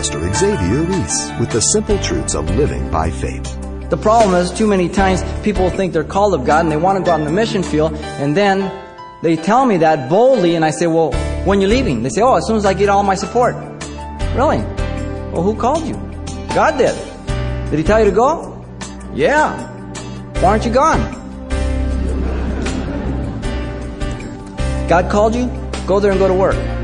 Pastor 0.00 0.32
Xavier 0.32 0.80
Reese 0.84 1.30
with 1.38 1.50
the 1.50 1.60
simple 1.60 1.98
truths 1.98 2.34
of 2.34 2.48
living 2.56 2.90
by 2.90 3.10
faith. 3.10 3.44
The 3.90 3.98
problem 3.98 4.34
is, 4.34 4.50
too 4.50 4.66
many 4.66 4.88
times 4.88 5.22
people 5.44 5.68
think 5.68 5.92
they're 5.92 6.04
called 6.04 6.32
of 6.32 6.46
God 6.46 6.60
and 6.60 6.72
they 6.72 6.78
want 6.78 6.96
to 6.96 7.04
go 7.04 7.10
out 7.10 7.20
in 7.20 7.26
the 7.26 7.32
mission 7.32 7.62
field, 7.62 7.92
and 7.92 8.34
then 8.34 8.72
they 9.22 9.36
tell 9.36 9.66
me 9.66 9.76
that 9.76 10.08
boldly, 10.08 10.54
and 10.54 10.64
I 10.64 10.70
say, 10.70 10.86
Well, 10.86 11.12
when 11.44 11.60
you're 11.60 11.68
leaving? 11.68 12.02
They 12.02 12.08
say, 12.08 12.22
Oh, 12.22 12.36
as 12.36 12.46
soon 12.46 12.56
as 12.56 12.64
I 12.64 12.72
get 12.72 12.88
all 12.88 13.02
my 13.02 13.14
support. 13.14 13.54
Really? 14.34 14.62
Well, 15.34 15.42
who 15.42 15.54
called 15.54 15.86
you? 15.86 15.96
God 16.54 16.78
did. 16.78 16.96
Did 17.68 17.78
He 17.78 17.84
tell 17.84 17.98
you 17.98 18.06
to 18.06 18.16
go? 18.16 18.64
Yeah. 19.12 19.52
Why 20.40 20.48
aren't 20.48 20.64
you 20.64 20.72
gone? 20.72 20.98
God 24.88 25.10
called 25.10 25.34
you? 25.34 25.44
Go 25.86 26.00
there 26.00 26.10
and 26.10 26.18
go 26.18 26.26
to 26.26 26.32
work. 26.32 26.79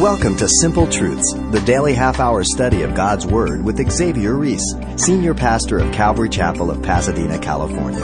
Welcome 0.00 0.34
to 0.38 0.48
Simple 0.48 0.86
Truths, 0.86 1.34
the 1.50 1.60
daily 1.66 1.92
half 1.92 2.20
hour 2.20 2.42
study 2.42 2.80
of 2.80 2.94
God's 2.94 3.26
Word 3.26 3.62
with 3.62 3.86
Xavier 3.90 4.32
Reese, 4.32 4.64
Senior 4.96 5.34
Pastor 5.34 5.78
of 5.78 5.92
Calvary 5.92 6.30
Chapel 6.30 6.70
of 6.70 6.82
Pasadena, 6.82 7.38
California. 7.38 8.00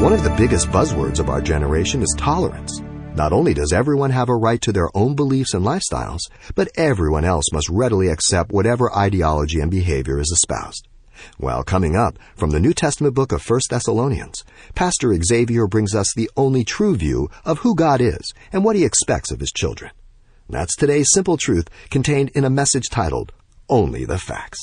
One 0.00 0.14
of 0.14 0.24
the 0.24 0.34
biggest 0.38 0.68
buzzwords 0.68 1.20
of 1.20 1.28
our 1.28 1.42
generation 1.42 2.00
is 2.00 2.16
tolerance. 2.16 2.80
Not 3.14 3.34
only 3.34 3.52
does 3.52 3.74
everyone 3.74 4.08
have 4.12 4.30
a 4.30 4.34
right 4.34 4.62
to 4.62 4.72
their 4.72 4.88
own 4.96 5.14
beliefs 5.14 5.52
and 5.52 5.62
lifestyles, 5.62 6.20
but 6.54 6.70
everyone 6.74 7.26
else 7.26 7.52
must 7.52 7.68
readily 7.68 8.08
accept 8.08 8.50
whatever 8.50 8.90
ideology 8.96 9.60
and 9.60 9.70
behavior 9.70 10.18
is 10.18 10.30
espoused. 10.32 10.88
Well, 11.38 11.64
coming 11.64 11.96
up 11.96 12.18
from 12.34 12.48
the 12.48 12.60
New 12.60 12.72
Testament 12.72 13.14
book 13.14 13.32
of 13.32 13.46
1 13.46 13.60
Thessalonians, 13.68 14.42
Pastor 14.74 15.14
Xavier 15.22 15.66
brings 15.66 15.94
us 15.94 16.14
the 16.16 16.30
only 16.34 16.64
true 16.64 16.96
view 16.96 17.28
of 17.44 17.58
who 17.58 17.74
God 17.74 18.00
is 18.00 18.32
and 18.54 18.64
what 18.64 18.74
he 18.74 18.86
expects 18.86 19.30
of 19.30 19.40
his 19.40 19.52
children. 19.52 19.90
That's 20.52 20.76
today's 20.76 21.08
simple 21.14 21.38
truth 21.38 21.70
contained 21.88 22.28
in 22.34 22.44
a 22.44 22.50
message 22.50 22.90
titled, 22.90 23.32
Only 23.70 24.04
the 24.04 24.18
Facts. 24.18 24.60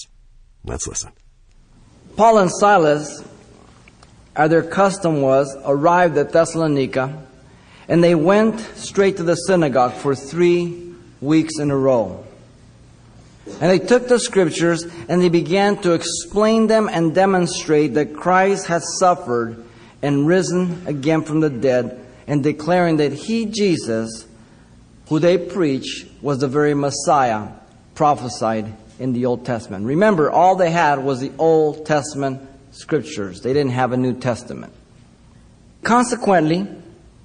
Let's 0.63 0.87
listen. 0.87 1.11
Paul 2.15 2.37
and 2.37 2.51
Silas, 2.59 3.23
as 4.35 4.51
their 4.51 4.61
custom 4.61 5.21
was, 5.21 5.57
arrived 5.65 6.15
at 6.19 6.31
Thessalonica 6.31 7.25
and 7.87 8.03
they 8.03 8.13
went 8.13 8.59
straight 8.75 9.17
to 9.17 9.23
the 9.23 9.33
synagogue 9.33 9.93
for 9.93 10.13
three 10.13 10.93
weeks 11.21 11.57
in 11.57 11.71
a 11.71 11.75
row. 11.75 12.23
And 13.47 13.71
they 13.71 13.79
took 13.79 14.07
the 14.07 14.19
scriptures 14.19 14.83
and 14.83 15.19
they 15.19 15.29
began 15.29 15.81
to 15.81 15.93
explain 15.93 16.67
them 16.67 16.87
and 16.87 17.15
demonstrate 17.15 17.95
that 17.95 18.13
Christ 18.13 18.67
had 18.67 18.83
suffered 18.99 19.65
and 20.03 20.27
risen 20.27 20.85
again 20.85 21.23
from 21.23 21.39
the 21.39 21.49
dead, 21.49 21.99
and 22.27 22.43
declaring 22.43 22.97
that 22.97 23.11
he, 23.11 23.47
Jesus, 23.47 24.27
who 25.09 25.19
they 25.19 25.38
preach 25.38 26.05
was 26.21 26.39
the 26.39 26.47
very 26.47 26.73
Messiah 26.73 27.49
prophesied 27.95 28.71
in 28.99 29.13
the 29.13 29.25
Old 29.25 29.45
Testament. 29.45 29.85
Remember, 29.85 30.29
all 30.29 30.55
they 30.55 30.69
had 30.69 31.03
was 31.03 31.19
the 31.19 31.31
Old 31.38 31.85
Testament 31.85 32.47
scriptures. 32.71 33.41
They 33.41 33.52
didn't 33.52 33.71
have 33.71 33.91
a 33.91 33.97
New 33.97 34.13
Testament. 34.13 34.71
Consequently, 35.83 36.67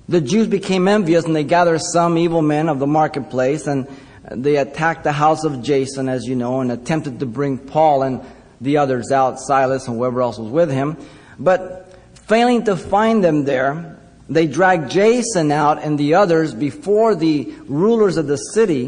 the 0.08 0.20
Jews 0.20 0.46
became 0.46 0.88
envious 0.88 1.24
and 1.26 1.36
they 1.36 1.44
gathered 1.44 1.82
some 1.82 2.16
evil 2.16 2.40
men 2.40 2.68
of 2.68 2.78
the 2.78 2.86
marketplace 2.86 3.66
and 3.66 3.86
they 4.30 4.56
attacked 4.56 5.04
the 5.04 5.12
house 5.12 5.44
of 5.44 5.62
Jason, 5.62 6.08
as 6.08 6.24
you 6.24 6.36
know, 6.36 6.60
and 6.60 6.72
attempted 6.72 7.20
to 7.20 7.26
bring 7.26 7.58
Paul 7.58 8.02
and 8.02 8.22
the 8.60 8.78
others 8.78 9.12
out, 9.12 9.38
Silas 9.38 9.86
and 9.86 9.98
whoever 9.98 10.22
else 10.22 10.38
was 10.38 10.50
with 10.50 10.70
him. 10.70 10.96
But 11.38 11.94
failing 12.14 12.64
to 12.64 12.76
find 12.76 13.22
them 13.22 13.44
there, 13.44 13.98
they 14.28 14.46
dragged 14.46 14.90
Jason 14.90 15.52
out 15.52 15.82
and 15.82 15.98
the 15.98 16.14
others 16.14 16.54
before 16.54 17.14
the 17.14 17.52
rulers 17.66 18.16
of 18.16 18.26
the 18.26 18.36
city, 18.36 18.86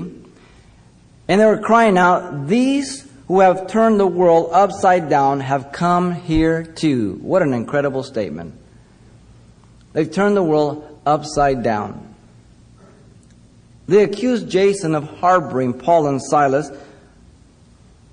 and 1.29 1.41
they 1.41 1.45
were 1.45 1.59
crying 1.59 1.99
out, 1.99 2.47
These 2.47 3.07
who 3.29 3.41
have 3.41 3.67
turned 3.67 3.99
the 3.99 4.07
world 4.07 4.51
upside 4.53 5.09
down 5.09 5.41
have 5.41 5.73
come 5.73 6.13
here 6.13 6.65
too. 6.65 7.19
What 7.21 7.43
an 7.43 7.53
incredible 7.53 8.03
statement. 8.03 8.55
They've 9.93 10.11
turned 10.11 10.37
the 10.37 10.43
world 10.43 11.01
upside 11.05 11.63
down. 11.63 12.15
They 13.89 14.03
accused 14.03 14.49
Jason 14.49 14.95
of 14.95 15.05
harboring 15.19 15.75
Paul 15.75 16.09
and 16.09 16.23
Silas, 16.23 16.71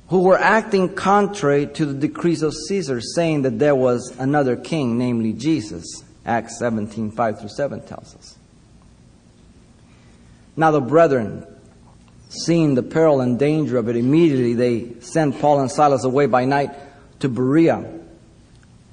who 0.09 0.19
were 0.19 0.37
acting 0.37 0.93
contrary 0.93 1.67
to 1.67 1.85
the 1.85 1.93
decrees 1.93 2.43
of 2.43 2.53
Caesar, 2.53 3.01
saying 3.01 3.43
that 3.43 3.59
there 3.59 3.75
was 3.75 4.15
another 4.19 4.55
king, 4.55 4.97
namely 4.97 5.33
Jesus. 5.33 6.03
Acts 6.25 6.57
17, 6.59 7.11
5 7.11 7.39
through 7.39 7.49
7 7.49 7.81
tells 7.81 8.15
us. 8.15 8.37
Now 10.55 10.71
the 10.71 10.81
brethren, 10.81 11.45
seeing 12.29 12.75
the 12.75 12.83
peril 12.83 13.21
and 13.21 13.37
danger 13.37 13.77
of 13.77 13.89
it, 13.89 13.95
immediately 13.95 14.53
they 14.53 14.99
sent 15.01 15.39
Paul 15.39 15.59
and 15.61 15.71
Silas 15.71 16.03
away 16.03 16.27
by 16.27 16.45
night 16.45 16.71
to 17.19 17.29
Berea. 17.29 18.01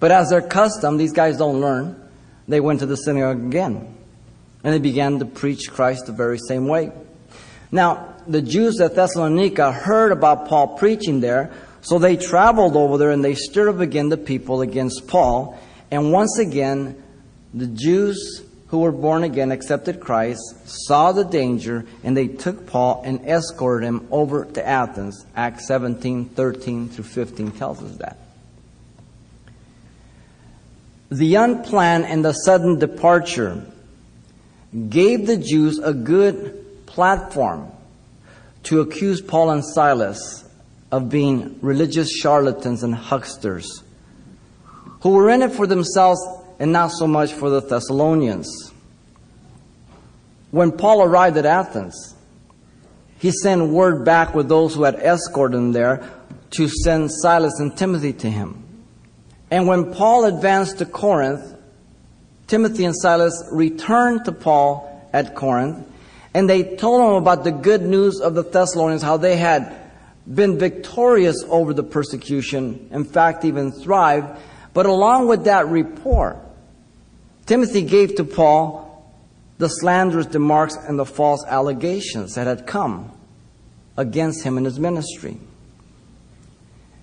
But 0.00 0.10
as 0.10 0.30
their 0.30 0.40
custom, 0.40 0.96
these 0.96 1.12
guys 1.12 1.36
don't 1.36 1.60
learn, 1.60 1.96
they 2.48 2.60
went 2.60 2.80
to 2.80 2.86
the 2.86 2.96
synagogue 2.96 3.44
again. 3.44 3.94
And 4.64 4.74
they 4.74 4.78
began 4.78 5.18
to 5.20 5.24
preach 5.24 5.70
Christ 5.70 6.06
the 6.06 6.12
very 6.12 6.38
same 6.38 6.66
way. 6.66 6.92
Now, 7.70 8.14
the 8.26 8.42
Jews 8.42 8.80
at 8.80 8.94
Thessalonica 8.94 9.72
heard 9.72 10.12
about 10.12 10.48
Paul 10.48 10.76
preaching 10.76 11.20
there, 11.20 11.52
so 11.82 11.98
they 11.98 12.16
traveled 12.16 12.76
over 12.76 12.98
there 12.98 13.10
and 13.10 13.24
they 13.24 13.34
stirred 13.34 13.68
up 13.68 13.80
again 13.80 14.08
the 14.08 14.16
people 14.16 14.60
against 14.60 15.06
Paul. 15.06 15.58
And 15.90 16.12
once 16.12 16.38
again, 16.38 17.02
the 17.52 17.66
Jews 17.66 18.44
who 18.68 18.78
were 18.78 18.92
born 18.92 19.24
again, 19.24 19.50
accepted 19.50 19.98
Christ, 19.98 20.40
saw 20.64 21.10
the 21.10 21.24
danger, 21.24 21.84
and 22.04 22.16
they 22.16 22.28
took 22.28 22.68
Paul 22.68 23.02
and 23.04 23.26
escorted 23.26 23.88
him 23.88 24.06
over 24.12 24.44
to 24.44 24.66
Athens. 24.66 25.26
Acts 25.34 25.66
17, 25.66 26.26
13 26.26 26.88
through 26.88 27.04
15 27.04 27.50
tells 27.52 27.82
us 27.82 27.96
that. 27.96 28.16
The 31.10 31.34
unplanned 31.34 32.04
and 32.04 32.24
the 32.24 32.32
sudden 32.32 32.78
departure 32.78 33.66
gave 34.88 35.26
the 35.26 35.36
Jews 35.36 35.80
a 35.80 35.92
good 35.92 36.86
platform 36.86 37.72
to 38.64 38.80
accuse 38.82 39.20
Paul 39.20 39.50
and 39.50 39.64
Silas 39.64 40.44
of 40.92 41.08
being 41.08 41.58
religious 41.60 42.08
charlatans 42.12 42.84
and 42.84 42.94
hucksters 42.94 43.82
who 45.00 45.10
were 45.10 45.30
in 45.30 45.42
it 45.42 45.52
for 45.52 45.66
themselves 45.66 46.20
and 46.60 46.72
not 46.72 46.92
so 46.92 47.06
much 47.06 47.32
for 47.32 47.48
the 47.48 47.60
Thessalonians. 47.60 48.72
When 50.50 50.70
Paul 50.70 51.02
arrived 51.02 51.38
at 51.38 51.46
Athens, 51.46 52.14
he 53.18 53.30
sent 53.30 53.70
word 53.70 54.04
back 54.04 54.34
with 54.34 54.48
those 54.48 54.74
who 54.74 54.82
had 54.82 54.96
escorted 54.96 55.58
him 55.58 55.72
there 55.72 56.08
to 56.50 56.68
send 56.68 57.10
Silas 57.10 57.58
and 57.58 57.76
Timothy 57.76 58.12
to 58.12 58.30
him. 58.30 58.62
And 59.50 59.66
when 59.66 59.94
Paul 59.94 60.26
advanced 60.26 60.78
to 60.78 60.86
Corinth, 60.86 61.56
Timothy 62.46 62.84
and 62.84 62.94
Silas 62.94 63.48
returned 63.50 64.26
to 64.26 64.32
Paul 64.32 65.08
at 65.14 65.34
Corinth, 65.34 65.86
and 66.34 66.48
they 66.48 66.76
told 66.76 67.00
him 67.00 67.14
about 67.14 67.42
the 67.42 67.52
good 67.52 67.82
news 67.82 68.20
of 68.20 68.34
the 68.34 68.42
Thessalonians, 68.42 69.02
how 69.02 69.16
they 69.16 69.36
had 69.36 69.76
been 70.32 70.58
victorious 70.58 71.42
over 71.48 71.72
the 71.72 71.82
persecution, 71.82 72.88
in 72.92 73.04
fact, 73.04 73.44
even 73.46 73.72
thrived. 73.72 74.38
But 74.74 74.86
along 74.86 75.26
with 75.26 75.44
that 75.44 75.66
report, 75.66 76.36
Timothy 77.50 77.82
gave 77.82 78.14
to 78.14 78.22
Paul 78.22 79.12
the 79.58 79.66
slanderous 79.66 80.28
remarks 80.28 80.76
and 80.76 80.96
the 80.96 81.04
false 81.04 81.44
allegations 81.48 82.36
that 82.36 82.46
had 82.46 82.64
come 82.64 83.10
against 83.96 84.44
him 84.44 84.56
in 84.56 84.64
his 84.64 84.78
ministry. 84.78 85.36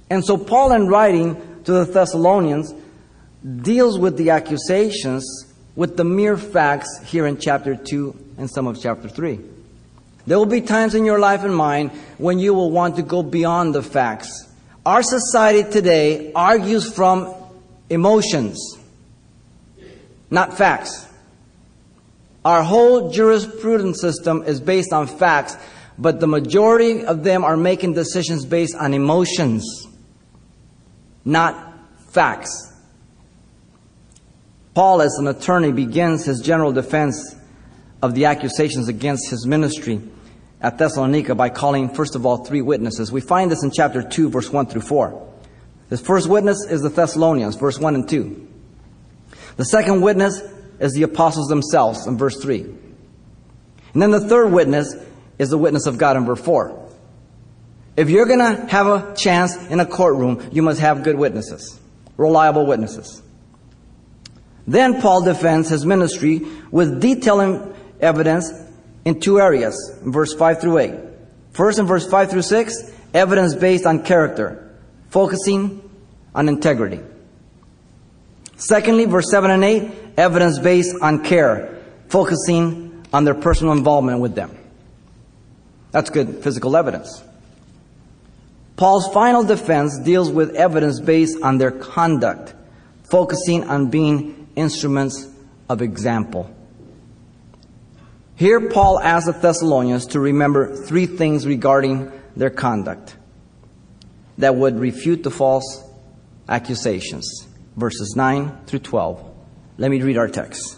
And 0.09 0.23
so, 0.23 0.37
Paul, 0.37 0.71
in 0.71 0.87
writing 0.87 1.35
to 1.65 1.73
the 1.73 1.83
Thessalonians, 1.83 2.73
deals 3.61 3.99
with 3.99 4.15
the 4.15 4.29
accusations 4.29 5.53
with 5.75 5.97
the 5.97 6.05
mere 6.05 6.37
facts 6.37 6.97
here 7.05 7.27
in 7.27 7.39
chapter 7.39 7.75
2 7.75 8.35
and 8.37 8.49
some 8.49 8.67
of 8.67 8.81
chapter 8.81 9.09
3. 9.09 9.41
There 10.27 10.37
will 10.37 10.45
be 10.45 10.61
times 10.61 10.95
in 10.95 11.03
your 11.03 11.19
life 11.19 11.43
and 11.43 11.53
mine 11.53 11.89
when 12.17 12.39
you 12.39 12.53
will 12.53 12.71
want 12.71 12.95
to 12.95 13.01
go 13.01 13.21
beyond 13.21 13.75
the 13.75 13.83
facts. 13.83 14.47
Our 14.85 15.03
society 15.03 15.69
today 15.69 16.31
argues 16.31 16.89
from 16.89 17.35
emotions 17.89 18.76
not 20.29 20.57
facts. 20.57 21.07
Our 22.43 22.63
whole 22.63 23.11
jurisprudence 23.11 23.99
system 23.99 24.43
is 24.43 24.61
based 24.61 24.93
on 24.93 25.07
facts, 25.07 25.57
but 25.97 26.19
the 26.19 26.27
majority 26.27 27.05
of 27.05 27.23
them 27.23 27.43
are 27.43 27.57
making 27.57 27.93
decisions 27.93 28.45
based 28.45 28.75
on 28.75 28.93
emotions, 28.93 29.85
not 31.25 31.73
facts. 32.09 32.73
Paul, 34.73 35.01
as 35.01 35.13
an 35.17 35.27
attorney, 35.27 35.71
begins 35.71 36.25
his 36.25 36.39
general 36.39 36.71
defense 36.71 37.35
of 38.01 38.13
the 38.13 38.25
accusations 38.25 38.87
against 38.87 39.29
his 39.29 39.45
ministry 39.45 40.01
at 40.61 40.77
Thessalonica 40.77 41.35
by 41.35 41.49
calling, 41.49 41.89
first 41.89 42.15
of 42.15 42.25
all, 42.25 42.45
three 42.45 42.61
witnesses. 42.61 43.11
We 43.11 43.21
find 43.21 43.51
this 43.51 43.63
in 43.63 43.71
chapter 43.71 44.03
2, 44.03 44.29
verse 44.29 44.51
1 44.51 44.67
through 44.67 44.81
4. 44.81 45.33
The 45.89 45.97
first 45.97 46.29
witness 46.29 46.65
is 46.69 46.81
the 46.81 46.89
Thessalonians, 46.89 47.55
verse 47.55 47.79
1 47.79 47.95
and 47.95 48.07
2. 48.07 48.47
The 49.57 49.65
second 49.65 50.01
witness 50.01 50.41
is 50.79 50.93
the 50.93 51.03
apostles 51.03 51.47
themselves 51.47 52.07
in 52.07 52.17
verse 52.17 52.41
3. 52.41 52.61
And 52.61 54.01
then 54.01 54.11
the 54.11 54.27
third 54.27 54.51
witness 54.51 54.95
is 55.39 55.49
the 55.49 55.57
witness 55.57 55.87
of 55.87 55.97
God 55.97 56.15
in 56.17 56.25
verse 56.25 56.41
4. 56.41 56.87
If 57.95 58.11
you're 58.11 58.27
going 58.27 58.39
to 58.39 58.67
have 58.67 58.85
a 58.85 59.15
chance 59.15 59.55
in 59.67 59.79
a 59.79 59.85
courtroom, 59.85 60.47
you 60.51 60.61
must 60.61 60.79
have 60.79 61.03
good 61.03 61.17
witnesses, 61.17 61.79
reliable 62.15 62.67
witnesses. 62.67 63.23
Then 64.67 65.01
Paul 65.01 65.23
defends 65.23 65.69
his 65.69 65.85
ministry 65.85 66.45
with 66.69 67.01
detailing 67.01 67.73
evidence 67.99 68.51
in 69.05 69.19
two 69.19 69.39
areas, 69.39 69.75
in 70.03 70.11
verse 70.11 70.33
5 70.33 70.61
through 70.61 70.77
8. 70.77 70.93
First, 71.51 71.79
in 71.79 71.87
verse 71.87 72.07
5 72.07 72.29
through 72.29 72.41
6, 72.43 72.91
evidence 73.13 73.55
based 73.55 73.87
on 73.87 74.03
character, 74.03 74.77
focusing 75.09 75.89
on 76.35 76.49
integrity. 76.49 76.99
Secondly, 78.57 79.05
verse 79.05 79.29
7 79.29 79.51
and 79.51 79.63
8, 79.63 79.91
evidence 80.17 80.59
based 80.59 80.95
on 81.01 81.23
care, 81.23 81.81
focusing 82.09 83.05
on 83.13 83.23
their 83.23 83.35
personal 83.35 83.73
involvement 83.73 84.19
with 84.19 84.35
them. 84.35 84.57
That's 85.91 86.09
good 86.09 86.43
physical 86.43 86.75
evidence. 86.75 87.23
Paul's 88.75 89.11
final 89.13 89.43
defense 89.43 89.99
deals 89.99 90.29
with 90.29 90.55
evidence 90.55 90.99
based 90.99 91.41
on 91.41 91.57
their 91.57 91.71
conduct, 91.71 92.53
focusing 93.09 93.63
on 93.63 93.89
being 93.89 94.47
instruments 94.55 95.27
of 95.69 95.81
example. 95.81 96.53
Here, 98.35 98.69
Paul 98.69 98.99
asks 98.99 99.25
the 99.25 99.33
Thessalonians 99.33 100.07
to 100.07 100.19
remember 100.19 100.75
three 100.75 101.07
things 101.07 101.47
regarding 101.47 102.11
their 102.35 102.51
conduct 102.51 103.15
that 104.37 104.55
would 104.55 104.79
refute 104.79 105.23
the 105.23 105.31
false 105.31 105.83
accusations. 106.47 107.46
Verses 107.77 108.15
9 108.15 108.65
through 108.65 108.79
12. 108.79 109.23
Let 109.77 109.91
me 109.91 110.01
read 110.01 110.17
our 110.17 110.27
text. 110.27 110.77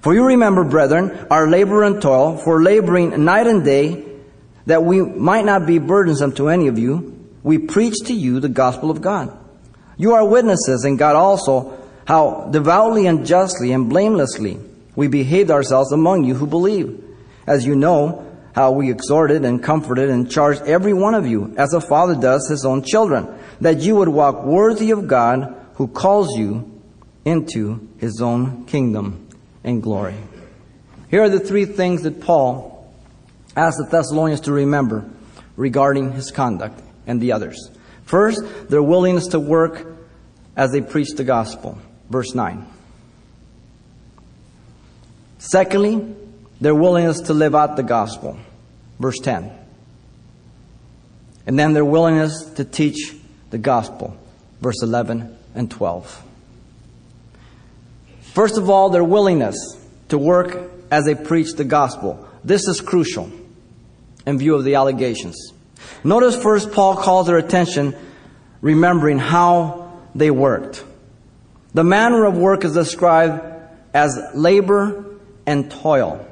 For 0.00 0.12
you 0.14 0.24
remember, 0.24 0.64
brethren, 0.64 1.26
our 1.30 1.48
labor 1.48 1.84
and 1.84 2.02
toil, 2.02 2.36
for 2.38 2.62
laboring 2.62 3.24
night 3.24 3.46
and 3.46 3.64
day, 3.64 4.04
that 4.66 4.82
we 4.82 5.00
might 5.02 5.44
not 5.44 5.66
be 5.66 5.78
burdensome 5.78 6.32
to 6.32 6.48
any 6.48 6.66
of 6.66 6.78
you, 6.78 7.28
we 7.42 7.58
preach 7.58 7.94
to 8.06 8.12
you 8.12 8.40
the 8.40 8.48
gospel 8.48 8.90
of 8.90 9.00
God. 9.00 9.36
You 9.96 10.14
are 10.14 10.26
witnesses, 10.26 10.84
and 10.84 10.98
God 10.98 11.16
also, 11.16 11.78
how 12.06 12.48
devoutly 12.50 13.06
and 13.06 13.26
justly 13.26 13.72
and 13.72 13.88
blamelessly 13.88 14.58
we 14.96 15.06
behaved 15.06 15.50
ourselves 15.50 15.92
among 15.92 16.24
you 16.24 16.34
who 16.34 16.46
believe. 16.46 17.04
As 17.46 17.64
you 17.64 17.76
know, 17.76 18.26
how 18.54 18.72
we 18.72 18.90
exhorted 18.90 19.44
and 19.44 19.62
comforted 19.62 20.10
and 20.10 20.30
charged 20.30 20.62
every 20.62 20.92
one 20.92 21.14
of 21.14 21.26
you, 21.26 21.54
as 21.56 21.72
a 21.72 21.80
father 21.80 22.14
does 22.14 22.48
his 22.48 22.64
own 22.64 22.82
children, 22.82 23.28
that 23.60 23.80
you 23.80 23.96
would 23.96 24.08
walk 24.08 24.44
worthy 24.44 24.90
of 24.90 25.06
God 25.06 25.56
who 25.80 25.88
calls 25.88 26.36
you 26.36 26.70
into 27.24 27.88
his 27.96 28.20
own 28.20 28.66
kingdom 28.66 29.26
and 29.64 29.82
glory. 29.82 30.14
Here 31.08 31.22
are 31.22 31.30
the 31.30 31.40
three 31.40 31.64
things 31.64 32.02
that 32.02 32.20
Paul 32.20 32.92
asked 33.56 33.78
the 33.78 33.88
Thessalonians 33.90 34.42
to 34.42 34.52
remember 34.52 35.08
regarding 35.56 36.12
his 36.12 36.30
conduct 36.30 36.78
and 37.06 37.18
the 37.18 37.32
others. 37.32 37.70
First, 38.04 38.42
their 38.68 38.82
willingness 38.82 39.28
to 39.28 39.40
work 39.40 39.86
as 40.54 40.70
they 40.70 40.82
preach 40.82 41.12
the 41.12 41.24
gospel. 41.24 41.78
Verse 42.10 42.34
9. 42.34 42.66
Secondly, 45.38 46.14
their 46.60 46.74
willingness 46.74 47.22
to 47.22 47.32
live 47.32 47.54
out 47.54 47.76
the 47.76 47.82
gospel. 47.82 48.36
Verse 48.98 49.18
10. 49.18 49.50
And 51.46 51.58
then 51.58 51.72
their 51.72 51.86
willingness 51.86 52.44
to 52.56 52.66
teach 52.66 53.16
the 53.48 53.56
gospel. 53.56 54.14
Verse 54.60 54.82
11 54.82 55.38
and 55.54 55.70
12. 55.70 56.24
First 58.32 58.58
of 58.58 58.70
all, 58.70 58.90
their 58.90 59.04
willingness 59.04 59.56
to 60.08 60.18
work 60.18 60.70
as 60.90 61.04
they 61.04 61.14
preach 61.14 61.54
the 61.54 61.64
gospel. 61.64 62.28
This 62.44 62.68
is 62.68 62.80
crucial 62.80 63.30
in 64.26 64.38
view 64.38 64.54
of 64.54 64.64
the 64.64 64.74
allegations. 64.76 65.52
Notice 66.04 66.36
first 66.36 66.72
Paul 66.72 66.96
calls 66.96 67.26
their 67.26 67.38
attention 67.38 67.96
remembering 68.60 69.18
how 69.18 70.00
they 70.14 70.30
worked. 70.30 70.84
The 71.72 71.84
manner 71.84 72.24
of 72.24 72.36
work 72.36 72.64
is 72.64 72.74
described 72.74 73.42
as 73.94 74.18
labor 74.34 75.04
and 75.46 75.70
toil. 75.70 76.26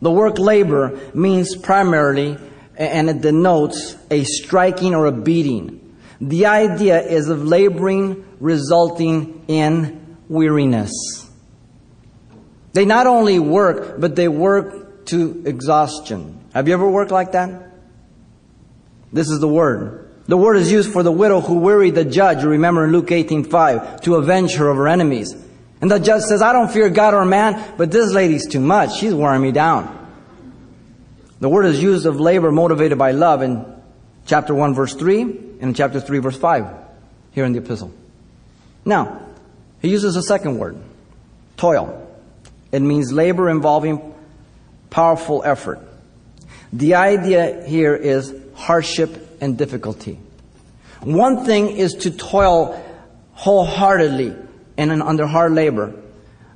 The 0.00 0.10
word 0.10 0.38
labor 0.38 0.98
means 1.14 1.56
primarily, 1.56 2.36
and 2.76 3.08
it 3.08 3.20
denotes 3.20 3.96
a 4.10 4.24
striking 4.24 4.94
or 4.94 5.06
a 5.06 5.12
beating. 5.12 5.81
The 6.22 6.46
idea 6.46 7.02
is 7.02 7.28
of 7.28 7.44
laboring 7.44 8.24
resulting 8.38 9.44
in 9.48 10.16
weariness. 10.28 11.28
They 12.72 12.84
not 12.84 13.08
only 13.08 13.40
work, 13.40 14.00
but 14.00 14.14
they 14.14 14.28
work 14.28 15.04
to 15.06 15.42
exhaustion. 15.44 16.38
Have 16.54 16.68
you 16.68 16.74
ever 16.74 16.88
worked 16.88 17.10
like 17.10 17.32
that? 17.32 17.72
This 19.12 19.28
is 19.28 19.40
the 19.40 19.48
word. 19.48 20.10
The 20.26 20.36
word 20.36 20.56
is 20.58 20.70
used 20.70 20.92
for 20.92 21.02
the 21.02 21.10
widow 21.10 21.40
who 21.40 21.58
wearied 21.58 21.96
the 21.96 22.04
judge, 22.04 22.44
remember 22.44 22.84
in 22.84 22.92
Luke 22.92 23.08
18:5, 23.08 24.02
to 24.02 24.14
avenge 24.14 24.54
her 24.54 24.68
of 24.68 24.76
her 24.76 24.86
enemies. 24.86 25.34
And 25.80 25.90
the 25.90 25.98
judge 25.98 26.22
says, 26.22 26.40
I 26.40 26.52
don't 26.52 26.70
fear 26.70 26.88
God 26.88 27.14
or 27.14 27.24
man, 27.24 27.74
but 27.76 27.90
this 27.90 28.12
lady's 28.12 28.46
too 28.46 28.60
much. 28.60 28.96
She's 28.96 29.12
wearing 29.12 29.42
me 29.42 29.50
down. 29.50 29.98
The 31.40 31.48
word 31.48 31.66
is 31.66 31.82
used 31.82 32.06
of 32.06 32.20
labor 32.20 32.52
motivated 32.52 32.96
by 32.96 33.10
love 33.10 33.42
in 33.42 33.71
chapter 34.26 34.54
1 34.54 34.74
verse 34.74 34.94
3 34.94 35.22
and 35.60 35.74
chapter 35.76 36.00
3 36.00 36.18
verse 36.18 36.36
5 36.36 36.66
here 37.32 37.44
in 37.44 37.52
the 37.52 37.58
epistle. 37.58 37.92
Now, 38.84 39.20
he 39.80 39.88
uses 39.88 40.16
a 40.16 40.22
second 40.22 40.58
word, 40.58 40.76
toil. 41.56 41.98
It 42.70 42.80
means 42.80 43.12
labor 43.12 43.50
involving 43.50 44.14
powerful 44.90 45.42
effort. 45.44 45.80
The 46.72 46.94
idea 46.94 47.64
here 47.66 47.94
is 47.94 48.34
hardship 48.54 49.38
and 49.40 49.58
difficulty. 49.58 50.18
One 51.00 51.44
thing 51.44 51.76
is 51.76 51.94
to 51.94 52.10
toil 52.10 52.80
wholeheartedly 53.32 54.36
and 54.76 55.02
under 55.02 55.26
hard 55.26 55.52
labor. 55.52 55.92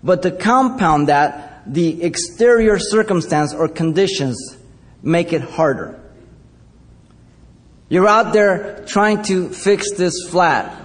But 0.03 0.23
to 0.23 0.31
compound 0.31 1.09
that, 1.09 1.65
the 1.67 2.03
exterior 2.03 2.79
circumstance 2.79 3.53
or 3.53 3.69
conditions 3.69 4.57
make 5.03 5.33
it 5.33 5.43
harder. 5.43 6.01
You're 7.89 8.09
out 8.09 8.33
there 8.33 8.85
trying 8.87 9.23
to 9.25 9.49
fix 9.51 9.93
this 9.97 10.15
flat, 10.29 10.77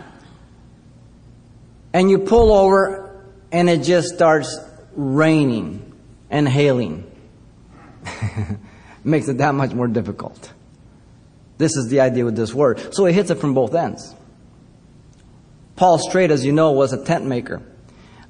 and 1.94 2.10
you 2.10 2.20
pull 2.20 2.54
over, 2.54 3.26
and 3.52 3.70
it 3.70 3.84
just 3.84 4.10
starts 4.10 4.60
raining 4.94 5.94
and 6.30 6.48
hailing. 6.48 7.12
makes 9.04 9.28
it 9.28 9.38
that 9.40 9.56
much 9.56 9.72
more 9.72 9.88
difficult. 9.88 10.54
This 11.58 11.76
is 11.76 11.90
the 11.90 12.00
idea 12.02 12.26
with 12.26 12.36
this 12.36 12.54
word. 12.54 12.94
So 12.94 13.06
it 13.06 13.14
hits 13.14 13.30
it 13.30 13.36
from 13.36 13.54
both 13.54 13.74
ends. 13.74 14.16
Paul 15.76 15.98
Straight, 15.98 16.32
as 16.32 16.46
you 16.46 16.52
know, 16.52 16.72
was 16.72 16.94
a 16.94 17.04
tent 17.04 17.26
maker. 17.26 17.62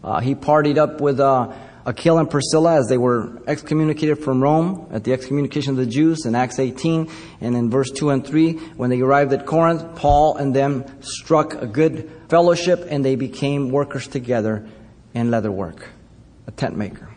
Uh, 0.03 0.19
he 0.19 0.36
partied 0.36 0.77
up 0.77 1.01
with 1.01 1.19
uh, 1.19 1.53
Aquila 1.85 2.21
and 2.21 2.29
Priscilla 2.29 2.75
as 2.75 2.88
they 2.88 2.97
were 2.97 3.41
excommunicated 3.47 4.19
from 4.19 4.41
Rome 4.41 4.88
at 4.91 5.03
the 5.03 5.13
excommunication 5.13 5.71
of 5.71 5.77
the 5.77 5.85
Jews 5.85 6.25
in 6.25 6.35
Acts 6.35 6.59
18. 6.59 7.09
And 7.41 7.55
in 7.55 7.69
verse 7.71 7.89
2 7.89 8.11
and 8.11 8.25
3, 8.25 8.53
when 8.77 8.89
they 8.89 9.01
arrived 9.01 9.33
at 9.33 9.45
Corinth, 9.45 9.95
Paul 9.95 10.38
and 10.38 10.55
them 10.55 10.85
struck 11.01 11.55
a 11.55 11.65
good 11.65 12.11
fellowship 12.29 12.85
and 12.89 13.03
they 13.03 13.15
became 13.15 13.69
workers 13.69 14.07
together 14.07 14.67
in 15.13 15.31
leather 15.31 15.51
work, 15.51 15.89
a 16.45 16.51
tent 16.51 16.77
maker. 16.77 17.09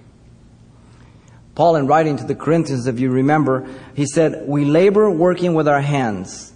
Paul, 1.55 1.77
in 1.77 1.87
writing 1.87 2.17
to 2.17 2.25
the 2.25 2.35
Corinthians, 2.35 2.87
if 2.87 2.99
you 2.99 3.11
remember, 3.11 3.69
he 3.95 4.07
said, 4.07 4.49
We 4.49 4.65
labor 4.65 5.09
working 5.11 5.55
with 5.55 5.69
our 5.69 5.81
hands, 5.81 6.53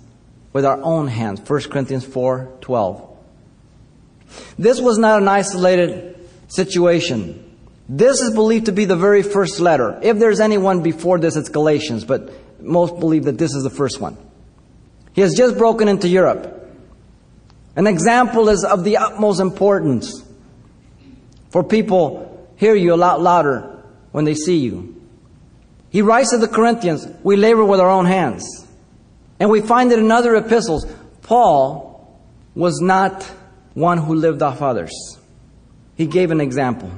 with 0.53 0.65
our 0.65 0.81
own 0.83 1.07
hands. 1.07 1.41
1 1.49 1.63
Corinthians 1.65 2.05
4 2.05 2.57
12. 2.61 3.17
This 4.59 4.81
was 4.81 4.99
not 4.99 5.23
an 5.23 5.29
isolated 5.29 6.19
situation. 6.49 7.48
This 7.89 8.21
is 8.21 8.35
believed 8.35 8.67
to 8.67 8.73
be 8.73 8.85
the 8.85 8.97
very 8.97 9.23
first 9.23 9.61
letter. 9.61 9.99
If 10.03 10.19
there's 10.19 10.41
anyone 10.41 10.83
before 10.83 11.19
this, 11.19 11.37
it's 11.37 11.49
Galatians, 11.49 12.05
but 12.05 12.31
most 12.61 12.99
believe 13.01 13.25
that 13.25 13.39
this 13.39 13.55
is 13.55 13.63
the 13.63 13.71
first 13.71 14.01
one. 14.01 14.17
He 15.15 15.23
has 15.23 15.35
just 15.35 15.57
broken 15.57 15.89
into 15.89 16.07
Europe. 16.07 16.55
An 17.77 17.87
example 17.87 18.49
is 18.49 18.65
of 18.65 18.85
the 18.85 18.99
utmost 18.99 19.41
importance 19.41 20.23
for 21.51 21.65
people 21.65 22.49
hear 22.57 22.75
you 22.75 22.93
a 22.93 22.97
lot 22.97 23.21
louder 23.21 23.83
when 24.13 24.25
they 24.25 24.35
see 24.35 24.59
you. 24.59 24.95
He 25.91 26.03
writes 26.03 26.31
to 26.31 26.39
the 26.39 26.49
Corinthians, 26.49 27.07
we 27.23 27.37
labor 27.37 27.65
with 27.65 27.81
our 27.81 27.89
own 27.89 28.05
hands. 28.05 28.45
And 29.41 29.49
we 29.49 29.61
find 29.61 29.91
it 29.93 29.99
in 29.99 30.11
other 30.11 30.35
epistles. 30.37 30.87
Paul 31.23 32.21
was 32.55 32.81
not 32.81 33.23
one 33.75 33.99
who 33.99 34.15
lived 34.15 34.43
off 34.43 34.61
others. 34.61 34.93
He 35.97 36.07
gave 36.07 36.31
an 36.31 36.41
example. 36.41 36.91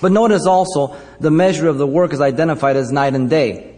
But 0.00 0.12
notice 0.12 0.46
also 0.46 0.96
the 1.20 1.30
measure 1.30 1.68
of 1.68 1.78
the 1.78 1.86
work 1.86 2.12
is 2.12 2.20
identified 2.20 2.76
as 2.76 2.92
night 2.92 3.14
and 3.14 3.28
day. 3.28 3.74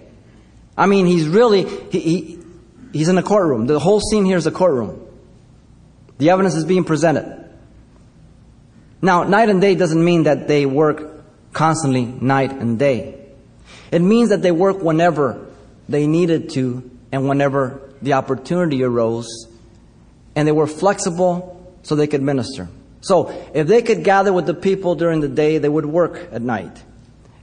I 0.77 0.87
mean, 0.87 1.07
he's 1.07 1.27
really, 1.27 1.65
he, 1.91 2.01
he, 2.01 2.39
he's 2.93 3.09
in 3.09 3.19
a 3.19 3.23
courtroom. 3.23 3.67
The 3.67 3.79
whole 3.79 4.01
scene 4.01 4.25
here 4.25 4.37
is 4.37 4.47
a 4.47 4.51
courtroom. 4.51 5.03
The 6.19 6.31
evidence 6.31 6.55
is 6.55 6.65
being 6.65 6.85
presented. 6.85 7.45
Now, 9.03 9.25
night 9.25 9.49
and 9.49 9.61
day 9.61 9.75
doesn't 9.75 10.03
mean 10.03 10.25
that 10.25 10.49
they 10.49 10.67
work 10.67 11.53
constantly 11.53 12.05
night 12.05 12.53
and 12.53 12.79
day. 12.79 13.27
It 13.91 14.01
means 14.01 14.31
that 14.31 14.43
they 14.43 14.53
work 14.53 14.83
whenever 14.83 15.47
they 15.89 16.07
needed 16.07 16.51
to 16.51 16.91
and 17.13 17.29
whenever 17.29 17.81
the 18.03 18.15
opportunity 18.15 18.83
arose, 18.83 19.49
and 20.35 20.47
they 20.47 20.53
were 20.53 20.67
flexible 20.67 21.75
so 21.83 21.95
they 21.95 22.07
could 22.07 22.23
minister. 22.23 22.69
So, 23.07 23.29
if 23.55 23.69
they 23.69 23.83
could 23.83 24.03
gather 24.03 24.33
with 24.33 24.47
the 24.47 24.55
people 24.55 24.97
during 24.97 25.21
the 25.21 25.29
day, 25.29 25.59
they 25.59 25.69
would 25.69 25.87
work 25.87 26.29
at 26.33 26.43
night. 26.43 26.83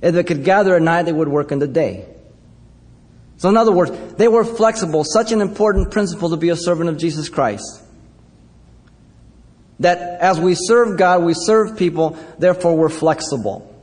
If 0.02 0.14
they 0.14 0.26
could 0.26 0.44
gather 0.44 0.76
at 0.76 0.82
night, 0.82 1.04
they 1.04 1.14
would 1.14 1.30
work 1.30 1.54
in 1.54 1.60
the 1.60 1.68
day. 1.68 2.06
So, 3.38 3.48
in 3.48 3.56
other 3.56 3.72
words, 3.72 3.92
they 4.16 4.28
were 4.28 4.44
flexible, 4.44 5.06
such 5.06 5.32
an 5.32 5.40
important 5.40 5.90
principle 5.90 6.32
to 6.32 6.36
be 6.36 6.50
a 6.50 6.58
servant 6.58 6.90
of 6.90 6.98
Jesus 6.98 7.30
Christ. 7.30 7.82
That 9.80 10.20
as 10.20 10.38
we 10.38 10.54
serve 10.54 10.98
God, 10.98 11.24
we 11.24 11.34
serve 11.34 11.78
people, 11.78 12.18
therefore 12.38 12.76
we're 12.76 12.90
flexible. 12.90 13.74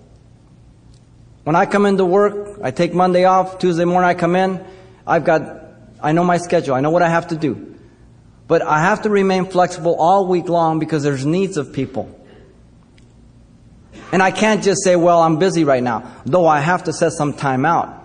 When 1.45 1.57
I 1.57 1.65
come 1.65 1.87
into 1.87 2.05
work, 2.05 2.59
I 2.63 2.73
take 2.73 2.93
Monday 2.93 3.25
off, 3.25 3.59
Tuesday 3.59 3.87
morning 3.87 4.07
I 4.07 4.13
come 4.13 4.37
in, 4.37 4.63
I've 5.07 5.25
got, 5.25 5.63
I 6.03 6.13
know 6.13 6.25
my 6.25 6.37
schedule, 6.37 6.75
I 6.75 6.81
know 6.81 6.91
what 6.91 7.01
I 7.01 7.09
have 7.09 7.29
to 7.29 7.37
do. 7.37 7.75
But 8.51 8.63
I 8.63 8.81
have 8.81 9.03
to 9.03 9.11
remain 9.11 9.45
flexible 9.45 9.95
all 9.97 10.27
week 10.27 10.49
long 10.49 10.81
because 10.81 11.05
there's 11.05 11.25
needs 11.25 11.57
of 11.57 11.73
people. 11.73 12.11
And 14.11 14.21
I 14.21 14.33
can't 14.33 14.65
just 14.65 14.83
say, 14.83 14.97
well, 14.97 15.23
I'm 15.23 15.39
busy 15.39 15.63
right 15.63 15.81
now, 15.81 16.11
though 16.27 16.49
I 16.49 16.59
have 16.59 16.83
to 16.85 16.93
set 16.93 17.13
some 17.13 17.33
time 17.33 17.65
out. 17.65 17.97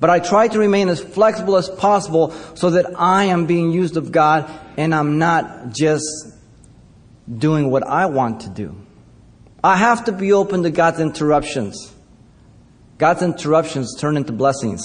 But 0.00 0.10
I 0.10 0.18
try 0.18 0.48
to 0.48 0.58
remain 0.58 0.88
as 0.88 1.00
flexible 1.00 1.54
as 1.54 1.68
possible 1.68 2.32
so 2.56 2.70
that 2.70 2.98
I 2.98 3.26
am 3.26 3.46
being 3.46 3.70
used 3.70 3.96
of 3.96 4.10
God 4.10 4.50
and 4.76 4.92
I'm 4.92 5.18
not 5.18 5.68
just 5.70 6.04
doing 7.32 7.70
what 7.70 7.86
I 7.86 8.06
want 8.06 8.40
to 8.40 8.48
do. 8.48 8.74
I 9.62 9.76
have 9.76 10.06
to 10.06 10.12
be 10.12 10.32
open 10.32 10.64
to 10.64 10.70
God's 10.70 10.98
interruptions. 10.98 11.94
God's 12.98 13.22
interruptions 13.22 13.94
turn 13.96 14.16
into 14.16 14.32
blessings 14.32 14.82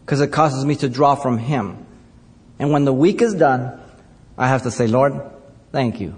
because 0.00 0.20
it 0.20 0.32
causes 0.32 0.64
me 0.64 0.74
to 0.74 0.88
draw 0.88 1.14
from 1.14 1.38
Him. 1.38 1.84
And 2.58 2.70
when 2.72 2.84
the 2.84 2.92
week 2.92 3.22
is 3.22 3.34
done, 3.34 3.80
I 4.36 4.48
have 4.48 4.62
to 4.62 4.70
say, 4.70 4.86
Lord, 4.86 5.20
thank 5.72 6.00
you. 6.00 6.14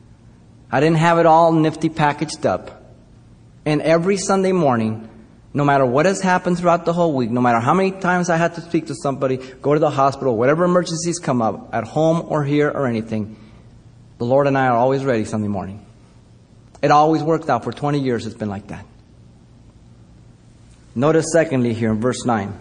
I 0.72 0.80
didn't 0.80 0.98
have 0.98 1.18
it 1.18 1.26
all 1.26 1.52
nifty 1.52 1.88
packaged 1.88 2.46
up. 2.46 2.94
And 3.64 3.82
every 3.82 4.16
Sunday 4.16 4.52
morning, 4.52 5.08
no 5.52 5.64
matter 5.64 5.84
what 5.84 6.06
has 6.06 6.20
happened 6.20 6.58
throughout 6.58 6.84
the 6.84 6.92
whole 6.92 7.12
week, 7.12 7.30
no 7.30 7.40
matter 7.40 7.58
how 7.58 7.74
many 7.74 7.90
times 7.90 8.30
I 8.30 8.36
had 8.36 8.54
to 8.54 8.60
speak 8.60 8.86
to 8.86 8.94
somebody, 8.94 9.36
go 9.36 9.74
to 9.74 9.80
the 9.80 9.90
hospital, 9.90 10.36
whatever 10.36 10.64
emergencies 10.64 11.18
come 11.18 11.42
up, 11.42 11.74
at 11.74 11.84
home 11.84 12.24
or 12.28 12.44
here 12.44 12.68
or 12.68 12.86
anything, 12.86 13.36
the 14.18 14.24
Lord 14.24 14.46
and 14.46 14.56
I 14.56 14.68
are 14.68 14.76
always 14.76 15.04
ready 15.04 15.24
Sunday 15.24 15.48
morning. 15.48 15.84
It 16.82 16.90
always 16.90 17.22
worked 17.22 17.50
out. 17.50 17.64
For 17.64 17.72
20 17.72 18.00
years, 18.00 18.26
it's 18.26 18.36
been 18.36 18.48
like 18.48 18.68
that. 18.68 18.86
Notice, 20.94 21.26
secondly, 21.32 21.74
here 21.74 21.90
in 21.90 22.00
verse 22.00 22.24
9, 22.24 22.52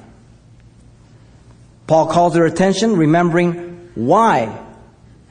Paul 1.89 2.05
calls 2.05 2.35
their 2.35 2.45
attention, 2.45 2.97
remembering 2.97 3.89
why 3.95 4.63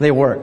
they 0.00 0.11
work. 0.11 0.41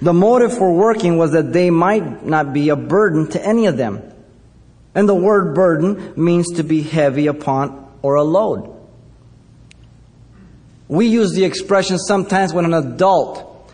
The 0.00 0.14
motive 0.14 0.56
for 0.56 0.72
working 0.72 1.18
was 1.18 1.32
that 1.32 1.52
they 1.52 1.68
might 1.68 2.24
not 2.24 2.54
be 2.54 2.70
a 2.70 2.76
burden 2.76 3.28
to 3.32 3.46
any 3.46 3.66
of 3.66 3.76
them. 3.76 4.00
And 4.94 5.06
the 5.06 5.14
word 5.14 5.54
burden 5.54 6.14
means 6.16 6.52
to 6.52 6.62
be 6.62 6.80
heavy 6.80 7.26
upon 7.26 7.92
or 8.00 8.14
a 8.14 8.22
load. 8.22 8.74
We 10.88 11.08
use 11.08 11.34
the 11.34 11.44
expression 11.44 11.98
sometimes 11.98 12.54
when 12.54 12.64
an 12.64 12.72
adult 12.72 13.70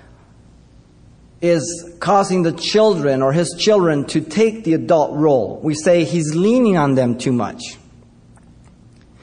is 1.41 1.95
causing 2.01 2.43
the 2.43 2.53
children 2.53 3.23
or 3.23 3.33
his 3.33 3.55
children 3.57 4.07
to 4.07 4.23
take 4.23 4.65
the 4.65 4.75
adult 4.75 5.17
role. 5.17 5.61
We 5.63 5.75
say 5.75 6.03
he's 6.03 6.35
leaning 6.35 6.77
on 6.77 6.97
them 6.97 7.17
too 7.17 7.33
much. 7.33 7.63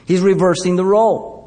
He's 0.06 0.22
reversing 0.22 0.76
the 0.76 0.86
role. 0.86 1.37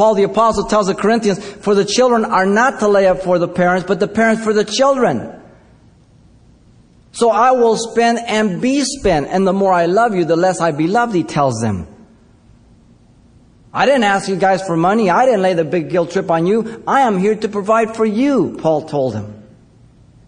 Paul 0.00 0.14
the 0.14 0.22
apostle 0.22 0.64
tells 0.64 0.86
the 0.86 0.94
Corinthians, 0.94 1.44
for 1.44 1.74
the 1.74 1.84
children 1.84 2.24
are 2.24 2.46
not 2.46 2.80
to 2.80 2.88
lay 2.88 3.06
up 3.06 3.20
for 3.20 3.38
the 3.38 3.46
parents, 3.46 3.86
but 3.86 4.00
the 4.00 4.08
parents 4.08 4.42
for 4.42 4.54
the 4.54 4.64
children. 4.64 5.38
So 7.12 7.28
I 7.28 7.50
will 7.50 7.76
spend 7.76 8.18
and 8.18 8.62
be 8.62 8.80
spent, 8.80 9.26
and 9.26 9.46
the 9.46 9.52
more 9.52 9.74
I 9.74 9.84
love 9.84 10.14
you, 10.14 10.24
the 10.24 10.36
less 10.36 10.58
I 10.58 10.70
be 10.70 10.86
loved, 10.86 11.14
he 11.14 11.22
tells 11.22 11.60
them. 11.60 11.86
I 13.74 13.84
didn't 13.84 14.04
ask 14.04 14.26
you 14.26 14.36
guys 14.36 14.62
for 14.62 14.74
money. 14.74 15.10
I 15.10 15.26
didn't 15.26 15.42
lay 15.42 15.52
the 15.52 15.66
big 15.66 15.90
guilt 15.90 16.12
trip 16.12 16.30
on 16.30 16.46
you. 16.46 16.82
I 16.86 17.02
am 17.02 17.18
here 17.18 17.34
to 17.34 17.48
provide 17.50 17.94
for 17.94 18.06
you, 18.06 18.56
Paul 18.58 18.88
told 18.88 19.12
him. 19.12 19.46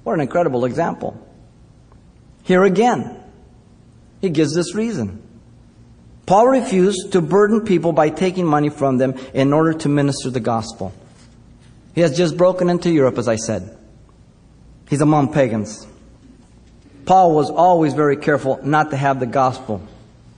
What 0.02 0.12
an 0.12 0.20
incredible 0.20 0.66
example. 0.66 1.16
Here 2.42 2.62
again, 2.62 3.18
he 4.20 4.28
gives 4.28 4.54
this 4.54 4.74
reason. 4.74 5.21
Paul 6.26 6.48
refused 6.48 7.12
to 7.12 7.20
burden 7.20 7.62
people 7.62 7.92
by 7.92 8.08
taking 8.10 8.46
money 8.46 8.68
from 8.68 8.98
them 8.98 9.14
in 9.34 9.52
order 9.52 9.72
to 9.74 9.88
minister 9.88 10.30
the 10.30 10.40
gospel. 10.40 10.92
He 11.94 12.00
has 12.00 12.16
just 12.16 12.36
broken 12.36 12.70
into 12.70 12.90
Europe, 12.90 13.18
as 13.18 13.28
I 13.28 13.36
said. 13.36 13.76
He's 14.88 15.00
among 15.00 15.32
pagans. 15.32 15.86
Paul 17.04 17.34
was 17.34 17.50
always 17.50 17.94
very 17.94 18.16
careful 18.16 18.60
not 18.62 18.90
to 18.90 18.96
have 18.96 19.18
the 19.18 19.26
gospel 19.26 19.82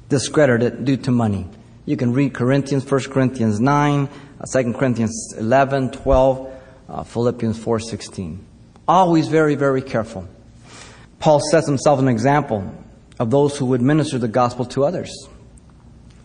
discredited 0.08 0.84
due 0.84 0.96
to 0.98 1.10
money. 1.10 1.46
You 1.86 1.96
can 1.96 2.12
read 2.12 2.32
Corinthians, 2.32 2.90
1 2.90 3.02
Corinthians 3.10 3.60
9, 3.60 4.08
2 4.08 4.12
uh, 4.40 4.72
Corinthians 4.78 5.34
11, 5.36 5.90
12, 5.90 6.60
uh, 6.88 7.02
Philippians 7.04 7.58
4, 7.58 7.80
16. 7.80 8.44
Always 8.88 9.28
very, 9.28 9.54
very 9.54 9.82
careful. 9.82 10.26
Paul 11.18 11.40
sets 11.40 11.66
himself 11.66 11.98
an 11.98 12.08
example 12.08 12.72
of 13.18 13.30
those 13.30 13.56
who 13.58 13.66
would 13.66 13.82
minister 13.82 14.18
the 14.18 14.28
gospel 14.28 14.64
to 14.66 14.84
others. 14.84 15.10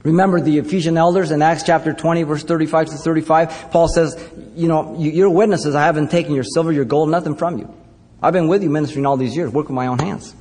Remember 0.04 0.40
the 0.40 0.60
Ephesian 0.60 0.98
elders 0.98 1.32
in 1.32 1.42
Acts 1.42 1.64
chapter 1.64 1.92
20, 1.92 2.24
verse 2.24 2.44
35 2.44 2.88
to 2.88 2.96
35? 2.96 3.72
Paul 3.72 3.88
says, 3.90 4.18
You 4.56 4.68
know, 4.68 4.96
you're 4.98 5.30
witnesses. 5.30 5.76
I 5.76 5.86
haven't 5.86 6.10
taken 6.10 6.34
your 6.34 6.46
silver, 6.46 6.72
your 6.72 6.86
gold, 6.86 7.10
nothing 7.10 7.36
from 7.36 7.58
you. 7.58 7.74
I've 8.22 8.34
been 8.34 8.48
with 8.48 8.64
you 8.64 8.70
ministering 8.70 9.06
all 9.06 9.18
these 9.18 9.36
years, 9.36 9.52
working 9.52 9.76
with 9.76 9.84
my 9.84 9.88
own 9.88 10.00
hands. 10.00 10.34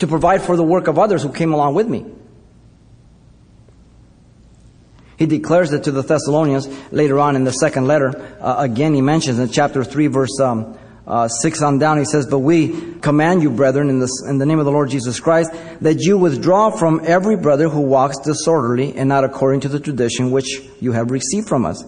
To 0.00 0.06
provide 0.06 0.42
for 0.42 0.56
the 0.56 0.64
work 0.64 0.88
of 0.88 0.98
others 0.98 1.22
who 1.22 1.32
came 1.32 1.52
along 1.52 1.74
with 1.74 1.88
me. 1.88 2.04
He 5.18 5.26
declares 5.26 5.72
it 5.72 5.84
to 5.84 5.92
the 5.92 6.02
Thessalonians 6.02 6.68
later 6.92 7.18
on 7.18 7.36
in 7.36 7.44
the 7.44 7.52
second 7.52 7.86
letter. 7.86 8.36
Uh, 8.40 8.56
again, 8.58 8.92
he 8.92 9.00
mentions 9.00 9.38
in 9.38 9.48
chapter 9.48 9.82
3, 9.82 10.08
verse 10.08 10.38
um, 10.40 10.76
uh, 11.06 11.28
6 11.28 11.62
on 11.62 11.78
down, 11.78 11.98
he 11.98 12.04
says, 12.04 12.26
But 12.26 12.40
we 12.40 12.94
command 13.00 13.42
you, 13.42 13.50
brethren, 13.50 13.88
in, 13.88 14.00
this, 14.00 14.10
in 14.28 14.38
the 14.38 14.46
name 14.46 14.58
of 14.58 14.64
the 14.64 14.72
Lord 14.72 14.90
Jesus 14.90 15.20
Christ, 15.20 15.50
that 15.80 16.00
you 16.00 16.18
withdraw 16.18 16.70
from 16.70 17.00
every 17.04 17.36
brother 17.36 17.68
who 17.68 17.80
walks 17.80 18.18
disorderly 18.18 18.96
and 18.96 19.08
not 19.08 19.24
according 19.24 19.60
to 19.60 19.68
the 19.68 19.80
tradition 19.80 20.30
which 20.30 20.60
you 20.80 20.92
have 20.92 21.10
received 21.10 21.48
from 21.48 21.64
us. 21.64 21.84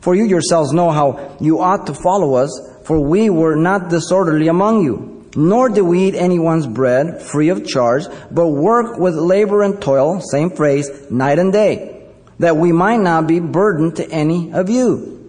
For 0.00 0.14
you 0.14 0.24
yourselves 0.24 0.72
know 0.72 0.90
how 0.90 1.36
you 1.40 1.60
ought 1.60 1.86
to 1.88 1.94
follow 1.94 2.34
us, 2.34 2.50
for 2.84 2.98
we 2.98 3.28
were 3.28 3.56
not 3.56 3.90
disorderly 3.90 4.48
among 4.48 4.82
you, 4.82 5.28
nor 5.36 5.68
did 5.68 5.82
we 5.82 6.08
eat 6.08 6.14
anyone's 6.14 6.66
bread 6.66 7.20
free 7.20 7.50
of 7.50 7.66
charge, 7.66 8.04
but 8.30 8.48
work 8.48 8.98
with 8.98 9.14
labor 9.14 9.62
and 9.62 9.82
toil, 9.82 10.20
same 10.20 10.50
phrase, 10.50 11.10
night 11.10 11.38
and 11.38 11.52
day 11.52 12.00
that 12.40 12.56
we 12.56 12.72
might 12.72 13.00
not 13.00 13.26
be 13.26 13.38
burdened 13.38 13.96
to 13.96 14.10
any 14.10 14.52
of 14.52 14.70
you. 14.70 15.19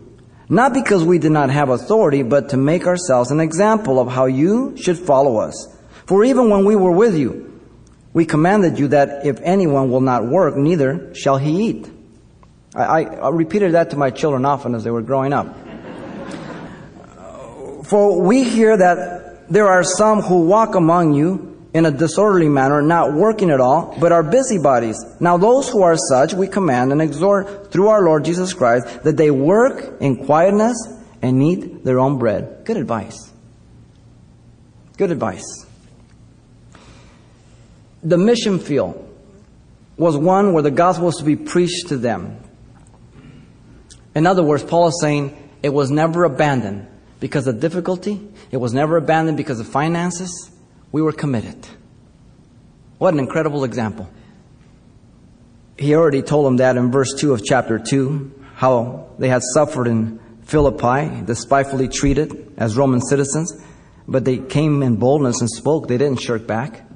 Not 0.52 0.74
because 0.74 1.06
we 1.06 1.18
did 1.18 1.32
not 1.32 1.50
have 1.50 1.70
authority, 1.70 2.24
but 2.24 2.50
to 2.50 2.58
make 2.58 2.86
ourselves 2.86 3.32
an 3.32 3.40
example 3.40 4.02
of 4.02 4.10
how 4.10 4.26
you 4.26 4.76
should 4.76 5.00
follow 5.00 5.38
us. 5.38 5.74
For 6.06 6.26
even 6.26 6.50
when 6.50 6.66
we 6.66 6.76
were 6.76 6.92
with 6.92 7.16
you, 7.16 7.62
we 8.12 8.26
commanded 8.26 8.78
you 8.78 8.90
that 8.90 9.26
if 9.26 9.40
anyone 9.44 9.90
will 9.90 10.02
not 10.02 10.26
work, 10.26 10.58
neither 10.58 11.16
shall 11.16 11.38
he 11.38 11.70
eat. 11.70 11.90
I, 12.76 12.84
I, 12.84 13.02
I 13.04 13.30
repeated 13.30 13.76
that 13.76 13.92
to 13.92 13.96
my 13.96 14.10
children 14.10 14.44
often 14.44 14.76
as 14.76 14.84
they 14.84 14.92
were 14.92 15.02
growing 15.02 15.32
up. 15.32 15.56
For 17.86 18.22
we 18.22 18.44
hear 18.44 18.76
that 18.76 19.50
there 19.50 19.70
are 19.70 19.86
some 19.86 20.20
who 20.20 20.42
walk 20.48 20.76
among 20.76 21.14
you 21.14 21.51
in 21.74 21.86
a 21.86 21.92
disorderly 21.92 22.50
manner, 22.50 22.82
not 22.82 23.14
working 23.14 23.50
at 23.50 23.62
all, 23.62 23.96
but 24.00 24.12
are 24.12 24.24
busybodies. 24.24 24.98
Now 25.20 25.38
those 25.38 25.70
who 25.70 25.84
are 25.84 25.96
such, 25.98 26.34
we 26.34 26.48
command 26.48 26.92
and 26.92 27.02
exhort 27.02 27.72
through 27.72 27.88
our 27.88 28.04
Lord 28.04 28.26
Jesus 28.26 28.54
Christ 28.54 29.04
that 29.04 29.16
they 29.16 29.32
work 29.32 30.02
in 30.02 30.26
quietness 30.26 30.76
and 31.22 31.42
eat 31.42 31.84
their 31.84 32.00
own 32.00 32.18
bread. 32.18 32.66
Good 32.66 32.78
advice. 32.78 33.32
Good 34.98 35.12
advice. 35.12 35.66
The 38.04 38.18
mission 38.18 38.60
field 38.60 39.08
was 39.96 40.18
one 40.18 40.54
where 40.54 40.64
the 40.64 40.72
gospel 40.72 41.06
was 41.06 41.18
to 41.18 41.24
be 41.24 41.36
preached 41.36 41.90
to 41.90 41.98
them. 41.98 42.38
In 44.14 44.28
other 44.28 44.44
words, 44.44 44.64
Paul 44.64 44.88
is 44.88 45.00
saying 45.00 45.38
it 45.64 45.70
was 45.70 45.90
never 45.90 46.24
abandoned 46.24 46.88
because 47.20 47.48
of 47.48 47.60
difficulty. 47.60 48.20
It 48.50 48.58
was 48.58 48.74
never 48.74 48.98
abandoned 48.98 49.38
because 49.38 49.60
of 49.60 49.68
finances. 49.68 50.52
We 50.92 51.02
were 51.02 51.14
committed. 51.14 51.68
What 52.98 53.14
an 53.14 53.20
incredible 53.20 53.64
example. 53.64 54.10
He 55.78 55.96
already 55.96 56.22
told 56.22 56.46
them 56.46 56.58
that 56.58 56.78
in 56.78 56.92
verse 56.92 57.14
2 57.16 57.34
of 57.34 57.44
chapter 57.44 57.80
2, 57.80 58.32
how 58.56 59.10
they 59.18 59.30
had 59.30 59.42
suffered 59.54 59.88
in 59.88 60.20
Philippi, 60.44 61.24
despitefully 61.26 61.88
treated 61.88 62.54
as 62.58 62.78
Roman 62.78 63.02
citizens, 63.02 63.54
but 64.08 64.26
they 64.26 64.38
came 64.38 64.84
in 64.84 64.98
boldness 64.98 65.42
and 65.42 65.50
spoke. 65.50 65.88
They 65.88 65.98
didn't 65.98 66.22
shirk 66.22 66.46
back. 66.46 66.88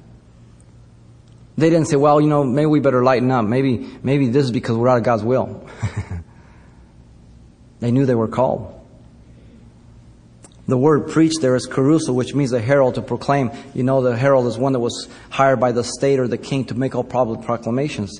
They 1.57 1.69
didn't 1.69 1.87
say, 1.87 1.95
well, 1.95 2.19
you 2.19 2.27
know, 2.27 2.43
maybe 2.43 2.65
we 2.65 2.81
better 2.81 3.03
lighten 3.03 3.31
up. 3.31 3.45
Maybe, 3.45 3.97
maybe 4.03 4.27
this 4.27 4.43
is 4.43 4.51
because 4.51 4.75
we're 4.75 4.89
out 4.89 4.97
of 4.97 5.03
God's 5.03 5.23
will. 5.23 5.67
they 7.79 7.91
knew 7.91 8.05
they 8.05 8.15
were 8.15 8.27
called. 8.27 8.84
The 10.67 10.77
word 10.77 11.09
preached 11.09 11.41
there 11.41 11.55
is 11.55 11.67
kerusso, 11.67 12.13
which 12.13 12.33
means 12.33 12.51
a 12.51 12.59
herald 12.59 12.95
to 12.95 13.01
proclaim. 13.01 13.51
You 13.73 13.83
know, 13.83 14.01
the 14.01 14.17
herald 14.17 14.47
is 14.47 14.57
one 14.57 14.73
that 14.73 14.79
was 14.79 15.07
hired 15.29 15.59
by 15.59 15.71
the 15.71 15.83
state 15.83 16.19
or 16.19 16.27
the 16.27 16.39
king 16.39 16.65
to 16.65 16.75
make 16.75 16.95
all 16.95 17.03
public 17.03 17.43
proclamations. 17.43 18.19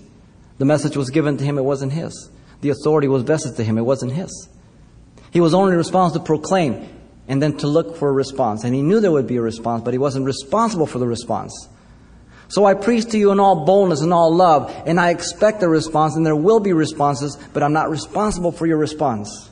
The 0.59 0.65
message 0.65 0.95
was 0.95 1.09
given 1.09 1.37
to 1.37 1.43
him, 1.43 1.57
it 1.57 1.63
wasn't 1.63 1.93
his. 1.93 2.29
The 2.61 2.69
authority 2.69 3.07
was 3.07 3.23
vested 3.23 3.55
to 3.57 3.63
him, 3.63 3.77
it 3.77 3.81
wasn't 3.81 4.11
his. 4.11 4.47
He 5.31 5.41
was 5.41 5.53
only 5.53 5.75
responsible 5.75 6.23
to 6.23 6.25
proclaim 6.25 6.87
and 7.27 7.41
then 7.41 7.57
to 7.57 7.67
look 7.67 7.97
for 7.97 8.09
a 8.09 8.13
response. 8.13 8.63
And 8.63 8.75
he 8.75 8.83
knew 8.83 8.99
there 8.99 9.11
would 9.11 9.27
be 9.27 9.37
a 9.37 9.41
response, 9.41 9.83
but 9.83 9.93
he 9.93 9.97
wasn't 9.97 10.25
responsible 10.25 10.85
for 10.85 10.99
the 10.99 11.07
response. 11.07 11.67
So 12.47 12.65
I 12.65 12.75
preach 12.75 13.05
to 13.07 13.17
you 13.17 13.31
in 13.31 13.39
all 13.39 13.65
boldness 13.65 14.01
and 14.01 14.13
all 14.13 14.33
love, 14.33 14.71
and 14.85 14.99
I 14.99 15.09
expect 15.09 15.63
a 15.63 15.67
response, 15.67 16.15
and 16.15 16.23
there 16.23 16.35
will 16.35 16.59
be 16.59 16.73
responses, 16.73 17.37
but 17.53 17.63
I'm 17.63 17.73
not 17.73 17.89
responsible 17.89 18.51
for 18.51 18.67
your 18.67 18.77
response. 18.77 19.49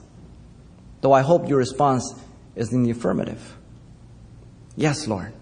Though 1.01 1.11
I 1.11 1.21
hope 1.21 1.49
your 1.49 1.57
response 1.57 2.13
is 2.55 2.71
in 2.71 2.83
the 2.83 2.91
affirmative. 2.91 3.57
Yes, 4.75 5.07
Lord. 5.07 5.33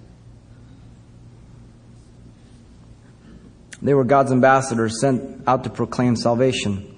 They 3.81 3.93
were 3.93 4.03
God's 4.03 4.31
ambassadors 4.31 4.99
sent 4.99 5.47
out 5.47 5.63
to 5.63 5.69
proclaim 5.69 6.15
salvation 6.15 6.95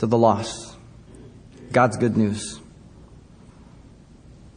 to 0.00 0.06
the 0.06 0.18
lost. 0.18 0.76
God's 1.70 1.96
good 1.96 2.16
news. 2.16 2.60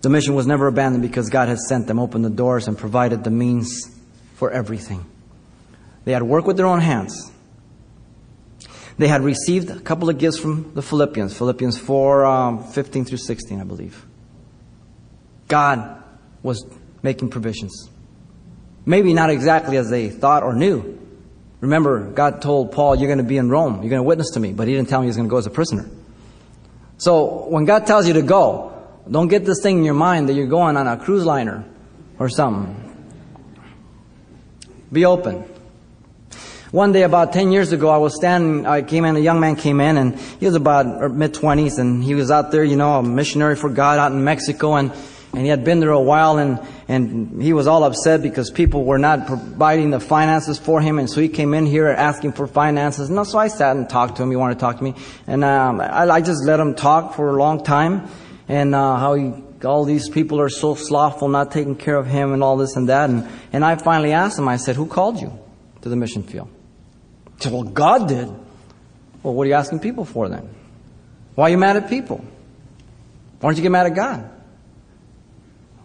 The 0.02 0.10
mission 0.10 0.34
was 0.34 0.48
never 0.48 0.68
abandoned 0.68 1.04
because 1.04 1.30
God 1.30 1.48
had 1.48 1.60
sent 1.60 1.86
them, 1.88 2.00
opened 2.00 2.26
the 2.26 2.30
doors, 2.30 2.68
and 2.68 2.78
provided 2.78 3.24
the 3.24 3.30
means 3.30 3.96
for 4.36 4.50
everything. 4.50 5.06
They 6.06 6.14
had 6.14 6.24
worked 6.24 6.48
with 6.48 6.58
their 6.58 6.66
own 6.66 6.80
hands. 6.80 7.32
They 8.98 9.08
had 9.08 9.22
received 9.22 9.70
a 9.70 9.80
couple 9.80 10.10
of 10.10 10.18
gifts 10.18 10.40
from 10.40 10.74
the 10.74 10.82
Philippians, 10.82 11.38
Philippians 11.38 11.78
4 11.78 12.26
um, 12.26 12.64
15 12.64 13.06
through 13.06 13.18
16, 13.20 13.62
I 13.62 13.64
believe. 13.64 14.06
God 15.52 16.02
was 16.42 16.66
making 17.04 17.30
provisions. 17.30 17.90
Maybe 18.86 19.14
not 19.14 19.30
exactly 19.30 19.76
as 19.76 19.90
they 19.90 20.10
thought 20.10 20.44
or 20.44 20.54
knew. 20.54 20.98
Remember, 21.60 22.10
God 22.10 22.42
told 22.42 22.72
Paul, 22.72 22.96
You're 22.96 23.10
going 23.10 23.18
to 23.18 23.26
be 23.26 23.38
in 23.38 23.50
Rome. 23.50 23.82
You're 23.82 23.90
going 23.90 24.00
to 24.00 24.04
witness 24.04 24.32
to 24.32 24.40
me. 24.40 24.54
But 24.54 24.70
he 24.70 24.74
didn't 24.74 24.88
tell 24.88 25.02
me 25.02 25.06
he 25.06 25.10
was 25.10 25.18
going 25.18 25.28
to 25.28 25.30
go 25.30 25.38
as 25.38 25.46
a 25.46 25.52
prisoner. 25.52 25.90
So 26.98 27.48
when 27.50 27.66
God 27.66 27.86
tells 27.86 28.08
you 28.08 28.14
to 28.14 28.22
go, 28.22 28.72
don't 29.10 29.28
get 29.28 29.44
this 29.44 29.62
thing 29.62 29.80
in 29.80 29.84
your 29.84 29.94
mind 29.94 30.30
that 30.30 30.34
you're 30.34 30.48
going 30.48 30.78
on 30.78 30.88
a 30.88 30.96
cruise 30.96 31.26
liner 31.26 31.66
or 32.18 32.30
something. 32.30 32.78
Be 34.92 35.06
open. 35.06 35.44
One 36.72 36.94
day, 36.94 37.04
about 37.04 37.34
10 37.34 37.52
years 37.52 37.74
ago, 37.74 37.90
I 37.90 37.98
was 37.98 38.16
standing, 38.16 38.66
I 38.66 38.84
came 38.84 39.04
in, 39.04 39.18
a 39.18 39.20
young 39.20 39.42
man 39.42 39.58
came 39.58 39.82
in, 39.82 39.98
and 39.98 40.18
he 40.18 40.46
was 40.46 40.56
about 40.56 41.12
mid 41.12 41.34
20s, 41.34 41.78
and 41.80 42.02
he 42.02 42.16
was 42.16 42.32
out 42.32 42.52
there, 42.52 42.64
you 42.64 42.78
know, 42.78 43.00
a 43.00 43.04
missionary 43.04 43.58
for 43.58 43.70
God 43.70 44.00
out 44.00 44.14
in 44.14 44.24
Mexico, 44.24 44.76
and 44.76 44.94
and 45.34 45.44
he 45.44 45.48
had 45.48 45.64
been 45.64 45.80
there 45.80 45.92
a 45.92 46.02
while 46.02 46.38
and, 46.38 46.60
and 46.90 47.42
he 47.42 47.54
was 47.54 47.66
all 47.66 47.86
upset 47.86 48.22
because 48.22 48.52
people 48.52 48.84
were 48.84 48.98
not 48.98 49.28
providing 49.28 49.90
the 49.90 50.00
finances 50.00 50.60
for 50.60 50.82
him. 50.82 51.00
And 51.00 51.10
so 51.10 51.22
he 51.22 51.30
came 51.30 51.54
in 51.54 51.66
here 51.66 51.88
asking 51.88 52.34
for 52.34 52.48
finances. 52.48 53.10
And 53.10 53.26
so 53.26 53.40
I 53.40 53.48
sat 53.48 53.78
and 53.78 53.90
talked 53.90 54.18
to 54.18 54.24
him. 54.24 54.30
He 54.30 54.36
wanted 54.36 54.56
to 54.56 54.60
talk 54.60 54.78
to 54.78 54.84
me. 54.84 54.94
And 55.28 55.46
um, 55.46 55.80
I, 55.80 56.10
I, 56.10 56.22
just 56.22 56.44
let 56.44 56.60
him 56.60 56.76
talk 56.76 57.16
for 57.16 57.30
a 57.30 57.34
long 57.34 57.64
time. 57.64 58.10
And 58.50 58.76
uh, 58.76 58.98
how 58.98 59.14
he, 59.14 59.34
all 59.64 59.86
these 59.86 60.10
people 60.10 60.42
are 60.42 60.50
so 60.50 60.76
slothful, 60.76 61.30
not 61.30 61.52
taking 61.52 61.78
care 61.78 61.96
of 61.96 62.08
him 62.08 62.34
and 62.34 62.44
all 62.44 62.58
this 62.58 62.76
and 62.76 62.90
that. 62.90 63.10
And, 63.10 63.30
and 63.54 63.64
I 63.64 63.78
finally 63.78 64.12
asked 64.12 64.38
him, 64.38 64.50
I 64.50 64.58
said, 64.58 64.76
who 64.76 64.86
called 64.86 65.22
you 65.22 65.32
to 65.82 65.88
the 65.88 65.96
mission 65.96 66.24
field? 66.24 66.50
He 67.38 67.44
said, 67.44 67.54
well, 67.54 67.64
God 67.64 68.10
did. 68.10 68.28
Well, 69.24 69.34
what 69.34 69.44
are 69.44 69.50
you 69.50 69.56
asking 69.56 69.80
people 69.80 70.04
for 70.04 70.28
then? 70.28 70.50
Why 71.36 71.46
are 71.46 71.52
you 71.52 71.58
mad 71.58 71.78
at 71.78 71.90
people? 71.90 72.18
Why 72.18 73.50
don't 73.50 73.56
you 73.56 73.64
get 73.64 73.72
mad 73.72 73.86
at 73.86 73.96
God? 73.96 74.30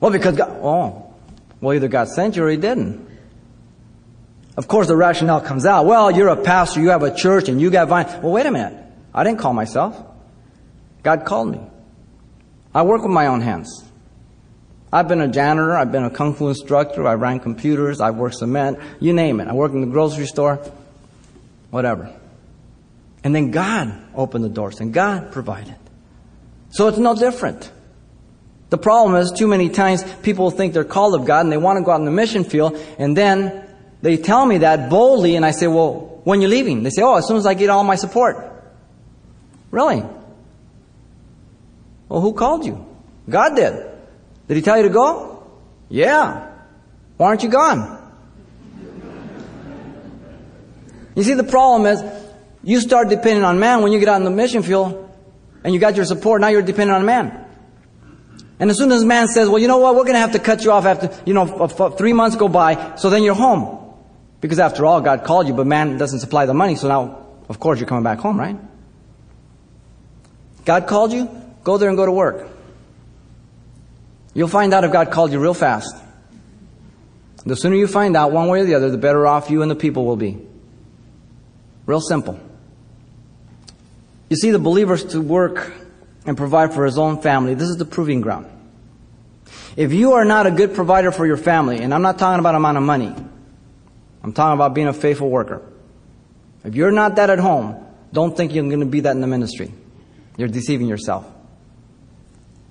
Well, 0.01 0.11
because 0.11 0.37
God, 0.37 0.51
oh, 0.63 1.15
well, 1.61 1.75
either 1.75 1.89
God 1.89 2.09
sent 2.09 2.37
you 2.37 2.45
or 2.45 2.51
He 2.51 2.57
didn't. 2.57 3.07
Of 4.57 4.69
course, 4.69 4.87
the 4.87 4.97
rationale 4.97 5.41
comes 5.41 5.67
out. 5.67 5.87
Well, 5.87 6.11
you're 6.11 6.29
a 6.29 6.37
pastor, 6.37 6.81
you 6.81 6.91
have 6.91 7.03
a 7.03 7.15
church, 7.15 7.49
and 7.49 7.61
you 7.61 7.71
got 7.71 7.89
vine. 7.89 8.07
Well, 8.23 8.33
wait 8.33 8.47
a 8.47 8.51
minute. 8.51 8.83
I 9.13 9.25
didn't 9.25 9.39
call 9.39 9.53
myself. 9.53 10.03
God 11.03 11.25
called 11.25 11.51
me. 11.51 11.61
I 12.75 12.83
work 12.83 13.03
with 13.03 13.13
my 13.13 13.27
own 13.27 13.41
hands. 13.41 13.85
I've 14.93 15.09
been 15.09 15.21
a 15.21 15.29
janitor, 15.29 15.77
I've 15.77 15.93
been 15.93 16.05
a 16.05 16.11
kung 16.11 16.35
fu 16.35 16.49
instructor, 16.49 17.07
I 17.07 17.15
ran 17.15 17.41
computers, 17.41 18.01
I've 18.01 18.17
worked 18.17 18.37
cement, 18.37 18.79
you 19.01 19.13
name 19.13 19.41
it. 19.41 19.49
I 19.49 19.53
worked 19.53 19.75
in 19.75 19.81
the 19.81 19.87
grocery 19.89 20.27
store, 20.27 20.61
whatever. 21.71 22.15
And 23.25 23.35
then 23.35 23.51
God 23.51 24.01
opened 24.15 24.45
the 24.45 24.49
doors 24.49 24.81
and 24.81 24.95
God 24.95 25.33
provided. 25.33 25.75
So 26.71 26.89
it's 26.89 26.99
no 26.99 27.15
different. 27.15 27.71
The 28.69 28.79
problem 28.79 29.21
is, 29.21 29.31
too 29.31 29.47
many 29.47 29.69
times 29.69 30.03
people 30.23 30.51
think 30.51 30.75
they're 30.75 30.85
called 30.85 31.15
of 31.15 31.25
God 31.25 31.45
and 31.45 31.53
they 31.53 31.57
want 31.57 31.79
to 31.79 31.85
go 31.85 31.93
out 31.93 32.01
in 32.01 32.05
the 32.05 32.11
mission 32.11 32.43
field, 32.43 32.77
and 32.99 33.17
then 33.17 33.65
they 34.03 34.17
tell 34.17 34.45
me 34.45 34.59
that 34.59 34.91
boldly, 34.91 35.37
and 35.37 35.45
I 35.45 35.53
say, 35.53 35.67
Well, 35.69 36.21
when 36.25 36.41
you 36.41 36.49
leaving? 36.49 36.83
They 36.83 36.91
say, 36.91 37.03
Oh, 37.03 37.15
as 37.15 37.27
soon 37.27 37.37
as 37.37 37.47
I 37.47 37.55
get 37.55 37.71
all 37.71 37.85
my 37.85 37.95
support. 37.95 38.53
Really? 39.71 40.03
Well, 42.09 42.21
who 42.21 42.33
called 42.33 42.65
you? 42.67 42.85
God 43.29 43.55
did. 43.55 43.85
Did 44.49 44.57
He 44.57 44.63
tell 44.63 44.77
you 44.77 44.85
to 44.85 44.89
go? 44.89 45.47
Yeah. 45.89 46.53
Why 47.17 47.27
aren't 47.27 47.43
you 47.43 47.49
gone? 47.49 47.95
You 51.15 51.23
see, 51.23 51.35
the 51.35 51.45
problem 51.45 51.87
is, 51.87 52.03
you 52.63 52.81
start 52.81 53.09
depending 53.09 53.45
on 53.45 53.59
man 53.59 53.83
when 53.83 53.93
you 53.93 53.99
get 53.99 54.09
out 54.09 54.17
in 54.17 54.25
the 54.25 54.31
mission 54.31 54.63
field, 54.63 55.09
and 55.65 55.73
you 55.73 55.81
got 55.81 55.97
your 55.97 56.05
support, 56.05 56.41
now 56.41 56.49
you're 56.49 56.63
dependent 56.63 56.97
on 56.97 57.07
man. 57.07 57.46
And 58.59 58.71
as 58.71 58.79
soon 58.79 58.91
as 58.91 59.05
man 59.05 59.29
says, 59.29 59.49
well, 59.49 59.59
you 59.59 59.69
know 59.69 59.79
what, 59.79 59.95
we're 59.95 60.05
going 60.05 60.15
to 60.15 60.21
have 60.21 60.33
to 60.33 60.39
cut 60.39 60.65
you 60.65 60.73
off 60.73 60.87
after, 60.87 61.11
you 61.27 61.35
know, 61.35 61.69
three 61.69 62.13
months 62.13 62.37
go 62.37 62.49
by, 62.49 62.97
so 62.97 63.11
then 63.11 63.23
you're 63.23 63.35
home. 63.35 63.95
Because 64.41 64.59
after 64.59 64.87
all, 64.87 65.01
God 65.01 65.25
called 65.25 65.47
you, 65.47 65.55
but 65.55 65.67
man 65.67 65.99
doesn't 65.99 66.21
supply 66.21 66.47
the 66.47 66.55
money, 66.55 66.77
so 66.77 66.89
now, 66.89 67.27
of 67.49 67.61
course, 67.61 67.79
you're 67.79 67.89
coming 67.89 68.05
back 68.05 68.19
home, 68.19 68.39
right? 68.39 68.57
God 70.65 70.87
called 70.87 71.13
you, 71.13 71.29
go 71.65 71.77
there 71.77 71.89
and 71.89 71.99
go 71.99 72.07
to 72.07 72.13
work. 72.13 72.49
You'll 74.33 74.49
find 74.49 74.73
out 74.75 74.85
if 74.85 74.93
God 74.93 75.11
called 75.11 75.33
you 75.33 75.39
real 75.39 75.55
fast. 75.55 75.95
The 77.45 77.57
sooner 77.57 77.77
you 77.77 77.87
find 77.87 78.17
out 78.17 78.33
one 78.33 78.49
way 78.49 78.61
or 78.61 78.65
the 78.65 78.75
other, 78.75 78.91
the 78.91 78.99
better 78.99 79.27
off 79.27 79.51
you 79.51 79.63
and 79.63 79.71
the 79.71 79.77
people 79.77 80.05
will 80.05 80.17
be. 80.17 80.39
Real 81.87 82.01
simple. 82.01 82.41
You 84.29 84.37
see, 84.37 84.51
the 84.51 84.59
believers 84.59 85.05
to 85.13 85.21
work 85.21 85.73
and 86.27 86.37
provide 86.37 86.75
for 86.75 86.85
his 86.85 86.99
own 86.99 87.23
family, 87.23 87.55
this 87.55 87.69
is 87.69 87.77
the 87.77 87.85
proving 87.85 88.21
ground. 88.21 88.47
If 89.77 89.93
you 89.93 90.13
are 90.15 90.25
not 90.25 90.47
a 90.47 90.51
good 90.51 90.75
provider 90.75 91.13
for 91.13 91.27
your 91.27 91.37
family, 91.37 91.79
and 91.79 91.95
I'm 91.95 92.03
not 92.03 92.19
talking 92.19 92.41
about 92.41 92.55
amount 92.55 92.79
of 92.79 92.83
money, 92.83 93.15
I'm 94.23 94.33
talking 94.33 94.55
about 94.55 94.75
being 94.75 94.89
a 94.89 94.93
faithful 94.93 95.31
worker. 95.31 95.63
If 96.65 96.75
you're 96.75 96.91
not 96.91 97.17
that 97.17 97.31
at 97.31 97.39
home, 97.39 97.85
don't 98.13 98.37
think 98.37 98.55
you're 98.55 98.65
going 98.65 98.81
to 98.81 98.87
be 98.87 99.01
that 99.01 99.13
in 99.13 99.21
the 99.21 99.27
ministry. 99.27 99.73
You're 100.37 100.49
deceiving 100.49 100.89
yourself. 100.89 101.27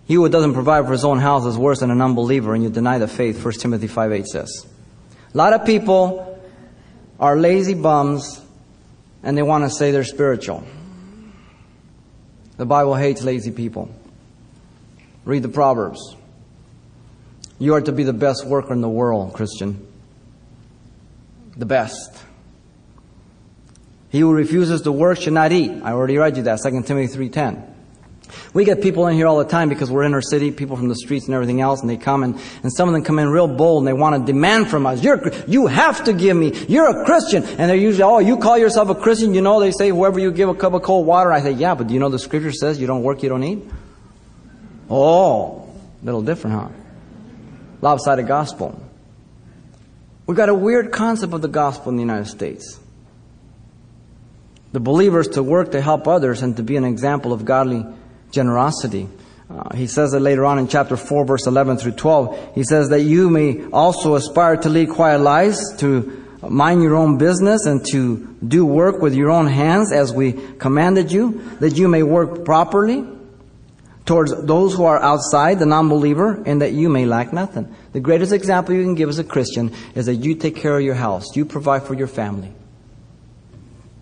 He 0.06 0.15
who 0.15 0.28
doesn't 0.30 0.54
provide 0.54 0.86
for 0.86 0.91
his 0.91 1.06
own 1.06 1.20
house 1.20 1.46
is 1.46 1.58
worse 1.58 1.80
than 1.80 1.91
an 1.91 2.02
unbeliever, 2.02 2.54
and 2.54 2.63
you 2.63 2.70
deny 2.70 2.98
the 2.98 3.08
faith, 3.08 3.44
1 3.44 3.54
Timothy 3.54 3.88
5 3.88 4.12
8 4.12 4.28
says. 4.28 4.68
A 5.34 5.38
lot 5.38 5.54
of 5.54 5.65
people 5.65 6.39
are 7.20 7.36
lazy 7.38 7.74
bums, 7.74 8.41
and 9.24 9.38
they 9.38 9.41
want 9.41 9.63
to 9.63 9.70
say 9.70 9.91
they're 9.91 10.04
spiritual. 10.04 10.63
The 12.58 12.65
Bible 12.65 12.96
hates 12.96 13.22
lazy 13.22 13.52
people. 13.52 13.89
Read 15.26 15.44
the 15.44 15.50
Proverbs. 15.50 16.15
You 17.60 17.74
are 17.74 17.82
to 17.82 17.91
be 17.91 18.04
the 18.04 18.13
best 18.13 18.46
worker 18.46 18.74
in 18.74 18.82
the 18.82 18.89
world, 18.89 19.34
Christian. 19.34 19.88
The 21.58 21.65
best. 21.65 22.12
He 24.10 24.20
who 24.20 24.34
refuses 24.34 24.82
to 24.84 24.91
work 24.91 25.20
should 25.20 25.34
not 25.34 25.52
eat. 25.52 25.72
I 25.84 25.91
already 25.91 26.18
read 26.18 26.38
you 26.38 26.44
that, 26.44 26.62
2 26.62 26.84
Timothy 26.84 27.30
3.10. 27.30 27.74
We 28.53 28.65
get 28.65 28.81
people 28.81 29.07
in 29.07 29.15
here 29.15 29.27
all 29.27 29.38
the 29.38 29.45
time 29.45 29.69
because 29.69 29.91
we're 29.91 30.03
inner 30.03 30.21
city, 30.21 30.51
people 30.51 30.77
from 30.77 30.88
the 30.88 30.95
streets 30.95 31.25
and 31.25 31.35
everything 31.35 31.61
else, 31.61 31.81
and 31.81 31.89
they 31.89 31.97
come 31.97 32.23
and, 32.23 32.39
and 32.63 32.71
some 32.71 32.88
of 32.88 32.93
them 32.93 33.03
come 33.03 33.19
in 33.19 33.29
real 33.29 33.47
bold 33.47 33.79
and 33.79 33.88
they 33.88 33.93
want 33.93 34.15
to 34.15 34.31
demand 34.31 34.69
from 34.69 34.85
us, 34.85 35.03
You're, 35.03 35.31
you 35.47 35.67
have 35.67 36.03
to 36.05 36.13
give 36.13 36.35
me, 36.35 36.53
you're 36.67 37.01
a 37.01 37.05
Christian. 37.05 37.43
And 37.43 37.69
they're 37.69 37.75
usually, 37.75 38.03
oh, 38.03 38.19
you 38.19 38.38
call 38.38 38.57
yourself 38.57 38.89
a 38.89 38.95
Christian, 38.95 39.33
you 39.33 39.41
know, 39.41 39.59
they 39.59 39.71
say, 39.71 39.89
whoever 39.89 40.19
you 40.19 40.31
give 40.31 40.49
a 40.49 40.55
cup 40.55 40.73
of 40.73 40.83
cold 40.83 41.05
water. 41.05 41.31
I 41.31 41.41
say, 41.41 41.51
yeah, 41.51 41.75
but 41.75 41.88
do 41.88 41.93
you 41.93 41.99
know 41.99 42.09
the 42.09 42.19
scripture 42.19 42.51
says 42.51 42.79
you 42.79 42.88
don't 42.88 43.03
work, 43.03 43.23
you 43.23 43.29
don't 43.29 43.43
eat? 43.43 43.63
Oh, 44.89 45.69
a 46.01 46.05
little 46.05 46.21
different, 46.21 46.55
huh? 46.55 46.69
Lopsided 47.81 48.27
gospel. 48.27 48.81
We've 50.27 50.38
got 50.38 50.49
a 50.49 50.55
weird 50.55 50.91
concept 50.91 51.33
of 51.33 51.41
the 51.41 51.47
gospel 51.47 51.89
in 51.89 51.97
the 51.97 52.01
United 52.01 52.27
States. 52.27 52.79
The 54.71 54.79
believers 54.79 55.29
to 55.29 55.43
work 55.43 55.71
to 55.71 55.81
help 55.81 56.07
others 56.07 56.41
and 56.41 56.57
to 56.57 56.63
be 56.63 56.75
an 56.75 56.83
example 56.83 57.31
of 57.31 57.45
godly 57.45 57.85
generosity. 58.36 59.10
Uh, 59.50 59.76
he 59.76 59.88
says 59.88 60.13
it 60.13 60.19
later 60.19 60.45
on 60.45 60.60
in 60.60 60.67
chapter 60.67 60.98
4, 60.98 61.26
verse 61.26 61.48
11 61.48 61.78
through 61.78 61.93
12. 61.93 62.56
He 62.56 62.63
says 62.63 62.89
that 62.89 63.02
you 63.02 63.30
may 63.30 63.65
also 63.71 64.15
aspire 64.15 64.58
to 64.58 64.69
lead 64.69 64.89
quiet 64.89 65.19
lives, 65.19 65.76
to 65.78 66.24
mind 66.48 66.84
your 66.84 66.95
own 66.95 67.17
business, 67.17 67.65
and 67.65 67.86
to 67.91 68.36
do 68.48 68.65
work 68.65 69.02
with 69.02 69.15
your 69.15 69.32
own 69.32 69.48
hands 69.48 69.91
as 69.91 70.13
we 70.13 70.34
commanded 70.58 71.12
you, 71.12 71.41
that 71.60 71.78
you 71.78 71.88
may 71.88 72.04
work 72.04 72.45
properly 72.45 73.06
towards 74.06 74.32
those 74.45 74.74
who 74.76 74.84
are 74.86 75.02
outside, 75.02 75.58
the 75.58 75.65
non-believer, 75.65 76.43
and 76.45 76.62
that 76.62 76.74
you 76.74 76.89
may 76.89 77.06
lack 77.06 77.34
nothing. 77.34 77.74
The 77.93 78.00
greatest 78.00 78.32
example 78.32 78.76
you 78.76 78.84
can 78.84 78.95
give 78.95 79.10
as 79.10 79.19
a 79.19 79.24
Christian 79.24 79.74
is 79.95 80.06
that 80.06 80.15
you 80.15 80.36
take 80.36 80.56
care 80.56 80.78
of 80.78 80.84
your 80.84 80.95
house. 80.95 81.36
You 81.36 81.45
provide 81.45 81.84
for 81.84 81.93
your 81.95 82.08
family. 82.08 82.52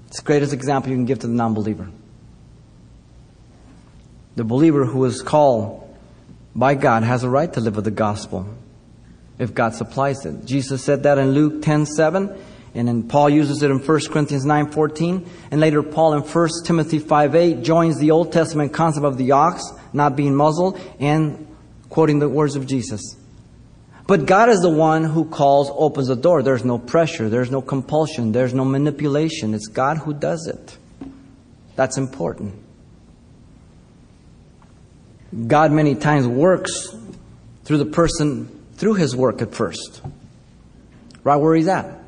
It's 0.07 0.19
the 0.19 0.25
greatest 0.25 0.53
example 0.53 0.91
you 0.91 0.97
can 0.97 1.05
give 1.05 1.19
to 1.19 1.27
the 1.27 1.33
non-believer. 1.33 1.89
The 4.35 4.43
believer 4.43 4.85
who 4.85 5.05
is 5.05 5.21
called 5.21 5.79
by 6.55 6.75
God 6.75 7.03
has 7.03 7.23
a 7.23 7.29
right 7.29 7.51
to 7.53 7.61
live 7.61 7.75
with 7.75 7.85
the 7.85 7.91
gospel 7.91 8.47
if 9.39 9.53
God 9.53 9.75
supplies 9.75 10.25
it. 10.25 10.45
Jesus 10.45 10.83
said 10.83 11.03
that 11.03 11.17
in 11.17 11.31
Luke 11.31 11.61
10 11.61 11.85
7, 11.85 12.35
and 12.75 12.87
then 12.87 13.03
Paul 13.03 13.29
uses 13.29 13.61
it 13.61 13.69
in 13.69 13.79
1 13.79 13.99
Corinthians 14.11 14.45
9 14.45 14.71
14, 14.71 15.29
and 15.51 15.61
later 15.61 15.83
Paul 15.83 16.13
in 16.13 16.21
1 16.21 16.49
Timothy 16.65 16.99
5 16.99 17.35
8 17.35 17.61
joins 17.61 17.99
the 17.99 18.11
Old 18.11 18.31
Testament 18.31 18.73
concept 18.73 19.05
of 19.05 19.17
the 19.17 19.31
ox 19.31 19.63
not 19.91 20.15
being 20.15 20.35
muzzled 20.35 20.79
and 20.99 21.47
quoting 21.89 22.19
the 22.19 22.29
words 22.29 22.55
of 22.55 22.65
Jesus. 22.65 23.17
But 24.05 24.25
God 24.25 24.49
is 24.49 24.59
the 24.59 24.69
one 24.69 25.05
who 25.05 25.25
calls, 25.25 25.71
opens 25.73 26.07
the 26.07 26.15
door. 26.15 26.43
There's 26.43 26.65
no 26.65 26.77
pressure, 26.77 27.29
there's 27.29 27.51
no 27.51 27.61
compulsion, 27.61 28.31
there's 28.31 28.53
no 28.53 28.65
manipulation. 28.65 29.53
It's 29.53 29.67
God 29.67 29.99
who 29.99 30.13
does 30.13 30.47
it. 30.47 30.77
That's 31.75 31.97
important. 31.97 32.62
God 35.47 35.71
many 35.71 35.95
times 35.95 36.27
works 36.27 36.95
through 37.63 37.77
the 37.77 37.85
person, 37.85 38.47
through 38.75 38.95
his 38.95 39.15
work 39.15 39.41
at 39.41 39.53
first, 39.53 40.01
right 41.23 41.37
where 41.37 41.55
he's 41.55 41.67
at. 41.67 41.99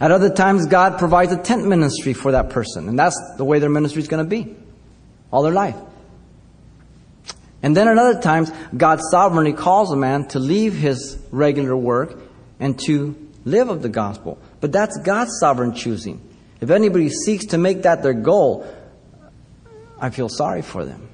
At 0.00 0.12
other 0.12 0.32
times, 0.32 0.66
God 0.66 0.98
provides 0.98 1.32
a 1.32 1.42
tent 1.42 1.66
ministry 1.66 2.12
for 2.12 2.32
that 2.32 2.50
person, 2.50 2.88
and 2.88 2.98
that's 2.98 3.18
the 3.36 3.44
way 3.44 3.58
their 3.58 3.70
ministry 3.70 4.00
is 4.00 4.08
going 4.08 4.24
to 4.24 4.28
be 4.28 4.54
all 5.32 5.42
their 5.42 5.52
life. 5.52 5.76
And 7.62 7.76
then 7.76 7.88
at 7.88 7.98
other 7.98 8.20
times, 8.20 8.52
God 8.76 9.00
sovereignly 9.10 9.52
calls 9.52 9.90
a 9.90 9.96
man 9.96 10.28
to 10.28 10.38
leave 10.38 10.74
his 10.74 11.18
regular 11.32 11.76
work 11.76 12.16
and 12.60 12.78
to 12.86 13.16
live 13.44 13.68
of 13.68 13.82
the 13.82 13.88
gospel. 13.88 14.38
But 14.60 14.70
that's 14.70 14.96
God's 14.98 15.32
sovereign 15.40 15.74
choosing. 15.74 16.20
If 16.60 16.70
anybody 16.70 17.08
seeks 17.08 17.46
to 17.46 17.58
make 17.58 17.82
that 17.82 18.02
their 18.02 18.14
goal, 18.14 18.66
I 20.00 20.10
feel 20.10 20.28
sorry 20.28 20.62
for 20.62 20.84
them. 20.84 21.08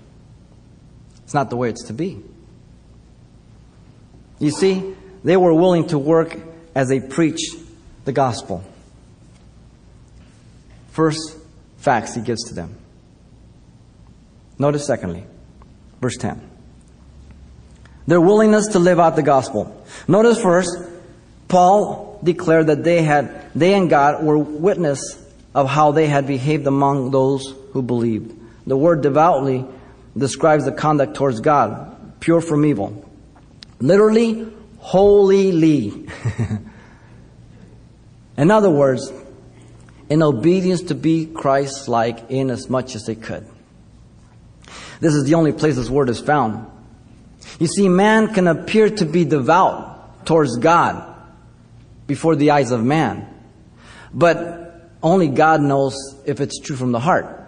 It's 1.34 1.36
not 1.36 1.50
the 1.50 1.56
way 1.56 1.68
it's 1.68 1.86
to 1.86 1.92
be. 1.92 2.22
You 4.38 4.52
see, 4.52 4.94
they 5.24 5.36
were 5.36 5.52
willing 5.52 5.88
to 5.88 5.98
work 5.98 6.38
as 6.76 6.88
they 6.88 7.00
preach 7.00 7.40
the 8.04 8.12
gospel. 8.12 8.62
First 10.92 11.36
facts 11.78 12.14
he 12.14 12.20
gives 12.20 12.44
to 12.50 12.54
them. 12.54 12.76
Notice, 14.60 14.86
secondly, 14.86 15.24
verse 16.00 16.16
10. 16.18 16.40
Their 18.06 18.20
willingness 18.20 18.68
to 18.68 18.78
live 18.78 19.00
out 19.00 19.16
the 19.16 19.24
gospel. 19.24 19.84
Notice 20.06 20.40
first, 20.40 20.70
Paul 21.48 22.20
declared 22.22 22.68
that 22.68 22.84
they 22.84 23.02
had, 23.02 23.50
they 23.56 23.74
and 23.74 23.90
God 23.90 24.22
were 24.22 24.38
witness 24.38 25.20
of 25.52 25.68
how 25.68 25.90
they 25.90 26.06
had 26.06 26.28
behaved 26.28 26.68
among 26.68 27.10
those 27.10 27.52
who 27.72 27.82
believed. 27.82 28.32
The 28.68 28.76
word 28.76 29.02
devoutly 29.02 29.66
describes 30.16 30.64
the 30.64 30.72
conduct 30.72 31.14
towards 31.14 31.40
God, 31.40 32.20
pure 32.20 32.40
from 32.40 32.64
evil. 32.64 33.09
Literally, 33.81 34.46
holily. 34.79 36.09
in 38.37 38.50
other 38.50 38.70
words, 38.70 39.12
in 40.09 40.22
obedience 40.22 40.83
to 40.83 40.94
be 40.94 41.27
Christ 41.27 41.88
like 41.88 42.31
in 42.31 42.50
as 42.50 42.68
much 42.68 42.94
as 42.94 43.05
they 43.05 43.14
could. 43.14 43.46
This 45.00 45.14
is 45.14 45.24
the 45.24 45.35
only 45.35 45.53
place 45.53 45.77
this 45.77 45.90
word 45.90 46.09
is 46.09 46.20
found. 46.20 46.70
You 47.59 47.66
see, 47.66 47.88
man 47.88 48.33
can 48.33 48.46
appear 48.46 48.90
to 48.90 49.05
be 49.05 49.24
devout 49.24 50.27
towards 50.27 50.57
God 50.57 51.12
before 52.07 52.37
the 52.37 52.50
eyes 52.53 52.70
of 52.70 52.83
man, 52.83 53.29
but 54.12 54.90
only 55.03 55.29
God 55.29 55.61
knows 55.61 55.94
if 56.27 56.40
it's 56.40 56.59
true 56.61 56.77
from 56.77 56.92
the 56.92 57.00
heart. 57.00 57.43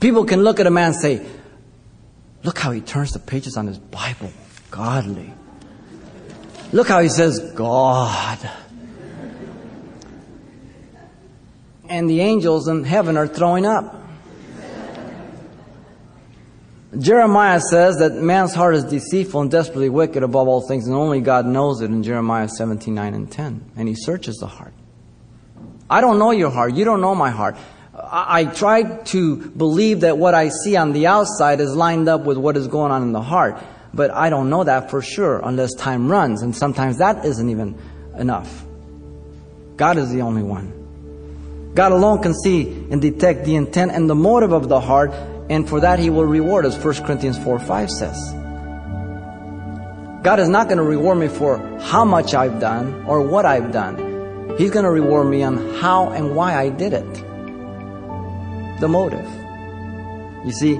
People 0.00 0.24
can 0.24 0.42
look 0.42 0.60
at 0.60 0.66
a 0.66 0.70
man 0.70 0.88
and 0.88 0.96
say, 0.96 1.26
Look 2.42 2.58
how 2.58 2.70
he 2.70 2.80
turns 2.80 3.12
the 3.12 3.18
pages 3.18 3.56
on 3.56 3.66
his 3.66 3.78
Bible. 3.78 4.32
Godly. 4.70 5.32
Look 6.72 6.86
how 6.86 7.00
he 7.00 7.08
says, 7.08 7.40
God. 7.54 8.38
And 11.88 12.08
the 12.08 12.20
angels 12.20 12.68
in 12.68 12.84
heaven 12.84 13.16
are 13.16 13.26
throwing 13.26 13.66
up. 13.66 14.02
Jeremiah 16.96 17.60
says 17.60 17.98
that 17.98 18.14
man's 18.14 18.54
heart 18.54 18.74
is 18.74 18.84
deceitful 18.84 19.40
and 19.40 19.50
desperately 19.50 19.88
wicked 19.88 20.22
above 20.22 20.48
all 20.48 20.66
things, 20.66 20.86
and 20.86 20.94
only 20.94 21.20
God 21.20 21.46
knows 21.46 21.80
it 21.80 21.86
in 21.86 22.02
Jeremiah 22.02 22.48
17, 22.48 22.94
9, 22.94 23.14
and 23.14 23.30
10. 23.30 23.72
And 23.76 23.88
he 23.88 23.94
searches 23.94 24.36
the 24.36 24.46
heart. 24.46 24.72
I 25.90 26.00
don't 26.00 26.18
know 26.18 26.30
your 26.30 26.50
heart. 26.50 26.74
You 26.74 26.84
don't 26.84 27.00
know 27.00 27.14
my 27.14 27.30
heart. 27.30 27.56
I, 28.10 28.44
try 28.44 28.82
to 28.82 29.36
believe 29.36 30.00
that 30.00 30.18
what 30.18 30.34
I 30.34 30.48
see 30.48 30.76
on 30.76 30.92
the 30.92 31.06
outside 31.06 31.60
is 31.60 31.74
lined 31.74 32.08
up 32.08 32.22
with 32.22 32.38
what 32.38 32.56
is 32.56 32.68
going 32.68 32.92
on 32.92 33.02
in 33.02 33.12
the 33.12 33.22
heart. 33.22 33.62
But 33.92 34.10
I 34.10 34.30
don't 34.30 34.50
know 34.50 34.64
that 34.64 34.90
for 34.90 35.02
sure 35.02 35.40
unless 35.42 35.74
time 35.74 36.10
runs, 36.10 36.42
and 36.42 36.54
sometimes 36.54 36.98
that 36.98 37.24
isn't 37.24 37.48
even 37.48 37.78
enough. 38.16 38.64
God 39.76 39.98
is 39.98 40.10
the 40.10 40.22
only 40.22 40.42
one. 40.42 41.72
God 41.74 41.92
alone 41.92 42.22
can 42.22 42.34
see 42.34 42.68
and 42.90 43.00
detect 43.02 43.44
the 43.44 43.56
intent 43.56 43.92
and 43.92 44.08
the 44.08 44.14
motive 44.14 44.52
of 44.52 44.68
the 44.68 44.80
heart, 44.80 45.12
and 45.50 45.68
for 45.68 45.80
that 45.80 45.98
he 45.98 46.10
will 46.10 46.24
reward 46.24 46.64
us, 46.66 46.76
1 46.82 47.04
Corinthians 47.04 47.38
4 47.38 47.58
5 47.58 47.90
says. 47.90 48.32
God 50.22 50.40
is 50.40 50.48
not 50.48 50.66
going 50.66 50.78
to 50.78 50.84
reward 50.84 51.18
me 51.18 51.28
for 51.28 51.58
how 51.78 52.04
much 52.04 52.34
I've 52.34 52.58
done 52.60 53.04
or 53.06 53.22
what 53.22 53.46
I've 53.46 53.72
done. 53.72 54.56
He's 54.58 54.70
going 54.70 54.84
to 54.84 54.90
reward 54.90 55.28
me 55.28 55.42
on 55.42 55.74
how 55.74 56.10
and 56.10 56.34
why 56.34 56.56
I 56.56 56.68
did 56.68 56.92
it 56.92 57.24
the 58.80 58.88
motive. 58.88 59.26
You 60.44 60.52
see, 60.52 60.76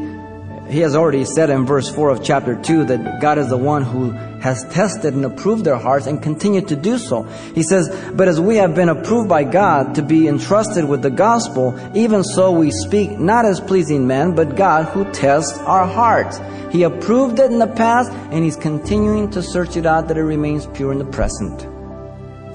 he 0.69 0.81
has 0.81 0.97
already 0.97 1.25
said 1.25 1.51
in 1.51 1.65
verse 1.65 1.89
4 1.89 2.11
of 2.11 2.25
chapter 2.25 2.61
2 2.61 2.85
that 2.87 3.21
God 3.21 3.39
is 3.39 3.49
the 3.49 3.57
one 3.57 3.83
who 3.83 4.11
has 4.41 4.65
tested 4.71 5.15
and 5.15 5.25
approved 5.25 5.65
their 5.65 5.77
hearts 5.77 6.07
and 6.07 6.21
continue 6.21 6.61
to 6.63 6.77
do 6.77 6.99
so. 6.99 7.23
He 7.55 7.63
says, 7.63 7.89
But 8.15 8.29
as 8.29 8.41
we 8.41 8.57
have 8.57 8.75
been 8.75 8.89
approved 8.89 9.29
by 9.29 9.45
God 9.45 9.95
to 9.95 10.03
be 10.03 10.27
entrusted 10.27 10.85
with 10.85 11.03
the 11.03 11.11
gospel, 11.11 11.79
even 11.95 12.25
so 12.25 12.51
we 12.51 12.71
speak 12.71 13.19
not 13.19 13.45
as 13.45 13.61
pleasing 13.61 14.07
men, 14.07 14.35
but 14.35 14.57
God 14.57 14.87
who 14.87 15.11
tests 15.13 15.57
our 15.59 15.87
hearts. 15.87 16.41
He 16.73 16.83
approved 16.83 17.39
it 17.39 17.51
in 17.51 17.59
the 17.59 17.69
past 17.69 18.11
and 18.33 18.45
He's 18.45 18.57
continuing 18.57 19.31
to 19.31 19.43
search 19.43 19.77
it 19.77 19.87
out 19.87 20.09
that 20.09 20.17
it 20.17 20.25
remains 20.25 20.67
pure 20.67 20.91
in 20.91 20.99
the 20.99 21.05
present. 21.05 21.67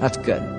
That's 0.00 0.18
good. 0.18 0.51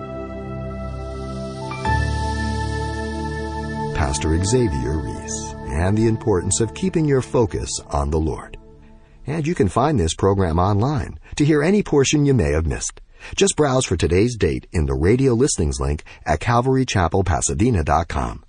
Pastor 4.13 4.37
Xavier 4.43 4.99
Reese 4.99 5.55
and 5.69 5.97
the 5.97 6.05
importance 6.05 6.61
of 6.61 6.75
keeping 6.75 7.03
your 7.03 7.23
focus 7.23 7.79
on 7.89 8.11
the 8.11 8.19
Lord. 8.19 8.59
And 9.25 9.47
you 9.47 9.55
can 9.55 9.67
find 9.67 9.99
this 9.99 10.13
program 10.13 10.59
online 10.59 11.17
to 11.35 11.43
hear 11.43 11.63
any 11.63 11.81
portion 11.81 12.23
you 12.23 12.35
may 12.35 12.51
have 12.51 12.67
missed. 12.67 13.01
Just 13.35 13.55
browse 13.55 13.87
for 13.87 13.97
today's 13.97 14.37
date 14.37 14.67
in 14.71 14.85
the 14.85 14.93
radio 14.93 15.33
listings 15.33 15.79
link 15.79 16.03
at 16.27 16.41
calvarychapelpasadena.com. 16.41 18.45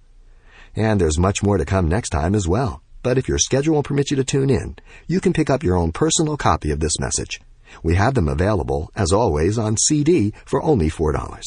And 0.77 1.00
there's 1.00 1.18
much 1.18 1.42
more 1.42 1.57
to 1.57 1.64
come 1.64 1.88
next 1.88 2.11
time 2.11 2.35
as 2.35 2.46
well. 2.46 2.83
But 3.03 3.16
if 3.16 3.27
your 3.27 3.38
schedule 3.38 3.83
permits 3.83 4.11
you 4.11 4.18
to 4.18 4.24
tune 4.24 4.50
in, 4.50 4.77
you 5.07 5.18
can 5.18 5.33
pick 5.33 5.48
up 5.48 5.62
your 5.62 5.77
own 5.77 5.92
personal 5.92 6.37
copy 6.37 6.72
of 6.72 6.81
this 6.81 7.00
message. 7.00 7.40
We 7.83 7.94
have 7.94 8.12
them 8.12 8.29
available, 8.29 8.90
as 8.94 9.12
always, 9.12 9.57
on 9.57 9.79
CD 9.79 10.35
for 10.44 10.62
only 10.62 10.90
$4. 10.90 11.42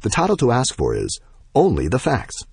The 0.00 0.08
title 0.08 0.38
to 0.38 0.50
ask 0.50 0.74
for 0.74 0.96
is 0.96 1.20
Only 1.54 1.88
the 1.88 1.98
Facts. 1.98 2.46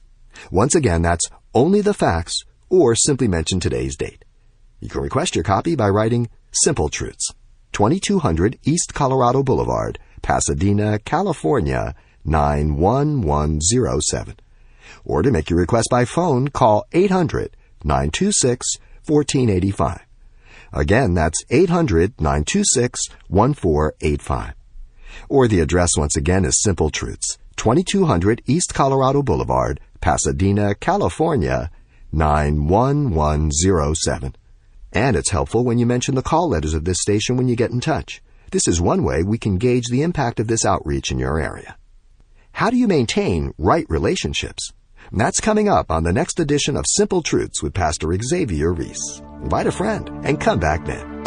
Once 0.52 0.76
again, 0.76 1.02
that's 1.02 1.30
only 1.54 1.82
the 1.82 1.94
facts 1.94 2.44
or 2.70 2.96
simply 2.96 3.28
mention 3.28 3.60
today's 3.60 3.96
date. 3.96 4.24
You 4.80 4.90
can 4.90 5.02
request 5.02 5.36
your 5.36 5.44
copy 5.44 5.76
by 5.76 5.90
writing 5.90 6.30
Simple 6.52 6.90
Truths, 6.90 7.34
2200 7.72 8.60
East 8.64 8.94
Colorado 8.94 9.44
Boulevard, 9.44 10.00
Pasadena, 10.22 11.00
California, 11.00 11.96
91107. 12.26 14.36
Or 15.04 15.22
to 15.22 15.32
make 15.32 15.50
your 15.50 15.60
request 15.60 15.88
by 15.90 16.06
phone, 16.06 16.50
call 16.50 16.86
800 16.92 17.56
926 17.84 18.78
1485. 19.06 20.06
Again, 20.74 21.14
that's 21.14 21.44
800 21.50 22.20
926 22.20 23.08
1485. 23.30 24.54
Or 25.30 25.48
the 25.48 25.62
address 25.62 25.92
once 25.98 26.16
again 26.16 26.46
is 26.46 26.62
Simple 26.62 26.90
Truths, 26.90 27.38
2200 27.56 28.44
East 28.46 28.74
Colorado 28.74 29.24
Boulevard, 29.24 29.80
Pasadena, 30.02 30.76
California, 30.76 31.72
91107. 32.12 34.36
And 34.94 35.16
it's 35.16 35.32
helpful 35.32 35.64
when 35.64 35.78
you 35.78 35.86
mention 35.86 36.16
the 36.16 36.22
call 36.22 36.50
letters 36.50 36.74
of 36.74 36.86
this 36.86 37.02
station 37.02 37.38
when 37.38 37.48
you 37.48 37.56
get 37.56 37.72
in 37.72 37.80
touch. 37.80 38.22
This 38.52 38.68
is 38.68 38.80
one 38.80 39.04
way 39.04 39.24
we 39.24 39.38
can 39.38 39.58
gauge 39.58 39.88
the 39.90 40.02
impact 40.02 40.40
of 40.40 40.48
this 40.48 40.66
outreach 40.66 41.12
in 41.12 41.20
your 41.20 41.40
area. 41.40 41.78
How 42.54 42.70
do 42.70 42.78
you 42.78 42.88
maintain 42.88 43.54
right 43.58 43.86
relationships? 43.90 44.72
That's 45.12 45.40
coming 45.40 45.70
up 45.70 45.92
on 45.92 46.04
the 46.04 46.14
next 46.14 46.40
edition 46.40 46.76
of 46.76 46.86
Simple 46.88 47.22
Truths 47.22 47.62
with 47.62 47.74
Pastor 47.74 48.18
Xavier 48.22 48.74
Reese. 48.74 49.22
Invite 49.44 49.68
a 49.68 49.72
friend 49.72 50.10
and 50.24 50.40
come 50.40 50.60
back 50.60 50.86
then. 50.86 51.27